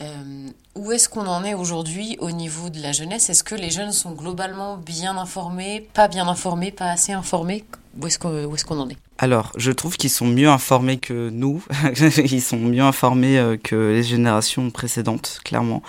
Euh, 0.00 0.48
où 0.76 0.92
est-ce 0.92 1.08
qu'on 1.08 1.26
en 1.26 1.44
est 1.44 1.54
aujourd'hui 1.54 2.16
au 2.20 2.30
niveau 2.30 2.70
de 2.70 2.80
la 2.80 2.92
jeunesse? 2.92 3.30
Est-ce 3.30 3.42
que 3.42 3.54
les 3.54 3.70
jeunes 3.70 3.92
sont 3.92 4.12
globalement 4.12 4.76
bien 4.76 5.16
informés, 5.16 5.88
pas 5.92 6.06
bien 6.06 6.28
informés, 6.28 6.70
pas 6.70 6.90
assez 6.90 7.12
informés? 7.12 7.64
Où 8.00 8.06
est-ce 8.06 8.18
qu'on 8.18 8.78
en 8.78 8.88
est? 8.88 8.96
Alors, 9.18 9.52
je 9.56 9.72
trouve 9.72 9.96
qu'ils 9.96 10.10
sont 10.10 10.26
mieux 10.26 10.48
informés 10.48 10.98
que 10.98 11.30
nous. 11.30 11.64
Ils 12.16 12.42
sont 12.42 12.58
mieux 12.58 12.82
informés 12.82 13.38
euh, 13.38 13.56
que 13.56 13.74
les 13.74 14.04
générations 14.04 14.70
précédentes, 14.70 15.40
clairement. 15.44 15.82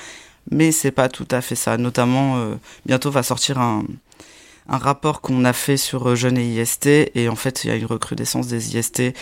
Mais 0.49 0.71
c'est 0.71 0.91
pas 0.91 1.09
tout 1.09 1.27
à 1.29 1.41
fait 1.41 1.55
ça. 1.55 1.77
Notamment, 1.77 2.37
euh, 2.37 2.55
bientôt 2.87 3.11
va 3.11 3.21
sortir 3.21 3.59
un, 3.59 3.83
un 4.69 4.77
rapport 4.77 5.21
qu'on 5.21 5.45
a 5.45 5.53
fait 5.53 5.77
sur 5.77 6.09
euh, 6.09 6.15
jeunes 6.15 6.37
et 6.37 6.45
IST 6.45 6.87
et 6.87 7.27
en 7.27 7.35
fait 7.35 7.63
il 7.63 7.69
y 7.69 7.71
a 7.71 7.75
une 7.75 7.85
recrudescence 7.85 8.47
des 8.47 8.77
IST 8.77 9.13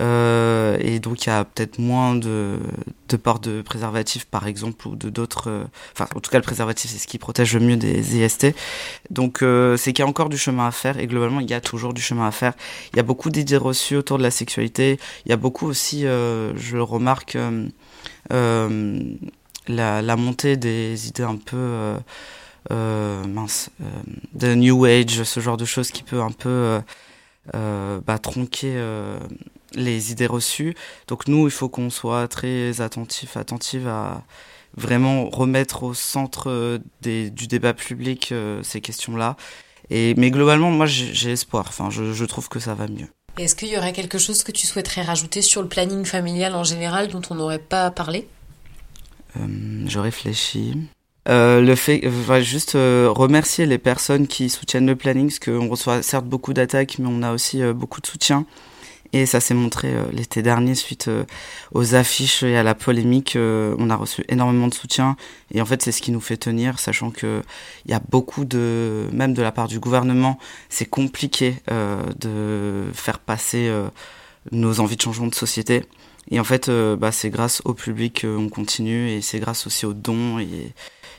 euh, 0.00 0.78
et 0.80 0.98
donc 0.98 1.26
il 1.26 1.28
y 1.28 1.32
a 1.32 1.44
peut-être 1.44 1.78
moins 1.78 2.14
de, 2.14 2.58
de 3.08 3.16
port 3.16 3.38
de 3.38 3.62
préservatifs 3.62 4.24
par 4.24 4.46
exemple 4.46 4.88
ou 4.88 4.96
de 4.96 5.10
d'autres 5.10 5.50
euh, 5.50 5.64
enfin 5.92 6.08
en 6.16 6.20
tout 6.20 6.30
cas 6.30 6.38
le 6.38 6.42
préservatif 6.42 6.90
c'est 6.90 6.98
ce 6.98 7.06
qui 7.06 7.18
protège 7.18 7.54
le 7.54 7.60
mieux 7.60 7.76
des 7.76 8.16
IST 8.16 8.54
donc 9.10 9.42
euh, 9.42 9.76
c'est 9.76 9.92
qu'il 9.92 10.02
y 10.02 10.06
a 10.06 10.08
encore 10.08 10.30
du 10.30 10.38
chemin 10.38 10.66
à 10.66 10.70
faire 10.70 10.98
et 10.98 11.06
globalement 11.06 11.40
il 11.40 11.50
y 11.50 11.54
a 11.54 11.60
toujours 11.60 11.92
du 11.92 12.00
chemin 12.00 12.26
à 12.26 12.30
faire. 12.30 12.54
Il 12.92 12.96
y 12.96 13.00
a 13.00 13.02
beaucoup 13.02 13.30
d'idées 13.30 13.56
reçues 13.56 13.96
autour 13.96 14.18
de 14.18 14.22
la 14.22 14.30
sexualité. 14.30 14.98
Il 15.26 15.30
y 15.30 15.32
a 15.32 15.36
beaucoup 15.36 15.66
aussi 15.66 16.06
euh, 16.06 16.52
je 16.56 16.76
le 16.76 16.82
remarque 16.82 17.36
la, 18.30 20.02
la 20.02 20.16
montée 20.16 20.56
des 20.56 21.08
idées 21.08 21.22
un 21.22 21.36
peu 21.36 21.96
mince, 22.70 23.70
euh, 23.80 23.84
de 24.32 24.54
New 24.54 24.84
Age, 24.84 25.22
ce 25.22 25.40
genre 25.40 25.56
de 25.56 25.64
choses 25.64 25.90
qui 25.90 26.02
peut 26.02 26.20
un 26.20 26.30
peu 26.30 26.48
euh, 26.48 26.80
euh 27.54 28.00
bah, 28.06 28.18
tronquer 28.18 28.72
euh, 28.76 29.18
les 29.74 30.12
idées 30.12 30.26
reçues. 30.26 30.74
Donc 31.08 31.28
nous, 31.28 31.46
il 31.46 31.50
faut 31.50 31.68
qu'on 31.68 31.90
soit 31.90 32.28
très 32.28 32.80
attentif, 32.80 33.36
attentive 33.36 33.88
à 33.88 34.22
vraiment 34.76 35.28
remettre 35.28 35.84
au 35.84 35.94
centre 35.94 36.80
des, 37.00 37.30
du 37.30 37.46
débat 37.46 37.74
public 37.74 38.34
ces 38.62 38.80
questions-là. 38.80 39.36
Et 39.90 40.14
mais 40.16 40.30
globalement, 40.30 40.70
moi, 40.70 40.86
j'ai 40.86 41.32
espoir. 41.32 41.66
Enfin, 41.68 41.90
je, 41.90 42.12
je 42.12 42.24
trouve 42.24 42.48
que 42.48 42.58
ça 42.58 42.74
va 42.74 42.88
mieux. 42.88 43.08
Est-ce 43.36 43.56
qu'il 43.56 43.68
y 43.68 43.76
aurait 43.76 43.92
quelque 43.92 44.18
chose 44.18 44.44
que 44.44 44.52
tu 44.52 44.66
souhaiterais 44.66 45.02
rajouter 45.02 45.42
sur 45.42 45.60
le 45.60 45.68
planning 45.68 46.04
familial 46.04 46.54
en 46.54 46.62
général 46.62 47.08
dont 47.08 47.22
on 47.30 47.34
n'aurait 47.34 47.58
pas 47.58 47.90
parlé? 47.90 48.28
Euh, 49.36 49.84
Je 49.86 49.98
réfléchis. 49.98 50.76
Euh, 51.28 51.60
le 51.60 51.74
fait, 51.74 52.00
va 52.06 52.42
juste 52.42 52.74
euh, 52.74 53.08
remercier 53.10 53.64
les 53.66 53.78
personnes 53.78 54.26
qui 54.26 54.50
soutiennent 54.50 54.86
le 54.86 54.96
planning, 54.96 55.28
parce 55.28 55.38
qu'on 55.38 55.68
reçoit 55.68 56.02
certes 56.02 56.26
beaucoup 56.26 56.52
d'attaques, 56.52 56.98
mais 56.98 57.08
on 57.08 57.22
a 57.22 57.32
aussi 57.32 57.62
euh, 57.62 57.72
beaucoup 57.72 58.00
de 58.00 58.06
soutien. 58.06 58.44
Et 59.12 59.26
ça 59.26 59.38
s'est 59.40 59.54
montré 59.54 59.94
euh, 59.94 60.02
l'été 60.12 60.42
dernier 60.42 60.74
suite 60.74 61.08
aux 61.72 61.94
affiches 61.94 62.42
et 62.42 62.56
à 62.56 62.62
la 62.64 62.74
polémique. 62.74 63.38
on 63.38 63.90
a 63.90 63.96
reçu 63.96 64.24
énormément 64.28 64.68
de 64.68 64.74
soutien. 64.74 65.16
Et 65.52 65.62
en 65.62 65.66
fait, 65.66 65.82
c'est 65.82 65.92
ce 65.92 66.02
qui 66.02 66.10
nous 66.10 66.20
fait 66.20 66.36
tenir, 66.36 66.78
sachant 66.78 67.10
que 67.10 67.42
il 67.86 67.92
y 67.92 67.94
a 67.94 68.00
beaucoup 68.10 68.44
de, 68.44 69.08
même 69.12 69.32
de 69.32 69.42
la 69.42 69.52
part 69.52 69.68
du 69.68 69.78
gouvernement, 69.78 70.38
c'est 70.68 70.86
compliqué 70.86 71.56
de 71.68 72.86
faire 72.92 73.20
passer 73.20 73.72
nos 74.50 74.80
envies 74.80 74.96
de 74.96 75.02
changement 75.02 75.28
de 75.28 75.34
société. 75.34 75.84
Et 76.32 76.40
en 76.40 76.44
fait, 76.44 76.68
bah, 76.70 77.12
c'est 77.12 77.30
grâce 77.30 77.62
au 77.64 77.74
public 77.74 78.22
qu'on 78.22 78.48
continue 78.48 79.10
et 79.10 79.20
c'est 79.20 79.38
grâce 79.38 79.66
aussi 79.68 79.86
aux 79.86 79.94
dons 79.94 80.40
et, 80.40 80.72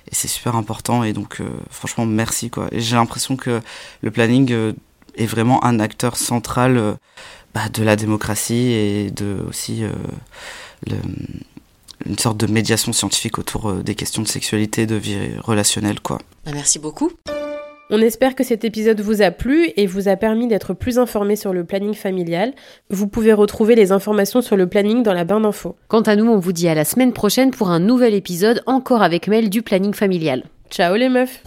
et 0.09 0.15
c'est 0.15 0.27
super 0.27 0.55
important. 0.55 1.03
Et 1.03 1.13
donc, 1.13 1.41
franchement, 1.69 2.05
merci 2.05 2.49
quoi. 2.49 2.67
J'ai 2.71 2.95
l'impression 2.95 3.35
que 3.35 3.61
le 4.01 4.11
planning 4.11 4.73
est 5.15 5.25
vraiment 5.25 5.63
un 5.63 5.79
acteur 5.79 6.17
central 6.17 6.97
bah, 7.53 7.69
de 7.73 7.83
la 7.83 7.95
démocratie 7.95 8.71
et 8.71 9.11
de 9.11 9.43
aussi 9.47 9.83
une 12.05 12.17
sorte 12.17 12.37
de 12.37 12.47
médiation 12.47 12.93
scientifique 12.93 13.39
autour 13.39 13.69
euh, 13.69 13.83
des 13.83 13.95
questions 13.95 14.21
de 14.21 14.27
sexualité, 14.27 14.85
de 14.85 14.95
vie 14.95 15.37
relationnelle, 15.39 15.99
quoi. 15.99 16.19
Bah, 16.45 16.51
merci 16.53 16.79
beaucoup. 16.79 17.11
On 17.91 18.01
espère 18.01 18.33
que 18.33 18.43
cet 18.43 18.63
épisode 18.63 18.99
vous 18.99 19.21
a 19.21 19.29
plu 19.29 19.69
et 19.77 19.85
vous 19.85 20.07
a 20.07 20.15
permis 20.15 20.47
d'être 20.47 20.73
plus 20.73 20.97
informé 20.97 21.35
sur 21.35 21.53
le 21.53 21.63
planning 21.63 21.93
familial. 21.93 22.53
Vous 22.89 23.07
pouvez 23.07 23.31
retrouver 23.31 23.75
les 23.75 23.91
informations 23.91 24.41
sur 24.41 24.57
le 24.57 24.67
planning 24.67 25.03
dans 25.03 25.13
la 25.13 25.23
barre 25.23 25.41
d'infos. 25.41 25.75
Quant 25.87 26.01
à 26.01 26.15
nous, 26.15 26.27
on 26.27 26.39
vous 26.39 26.51
dit 26.51 26.67
à 26.67 26.73
la 26.73 26.85
semaine 26.85 27.13
prochaine 27.13 27.51
pour 27.51 27.69
un 27.69 27.79
nouvel 27.79 28.15
épisode 28.15 28.63
encore 28.65 29.03
avec 29.03 29.27
Mel 29.27 29.51
du 29.51 29.61
planning 29.61 29.93
familial. 29.93 30.43
Ciao 30.71 30.95
les 30.95 31.09
meufs 31.09 31.43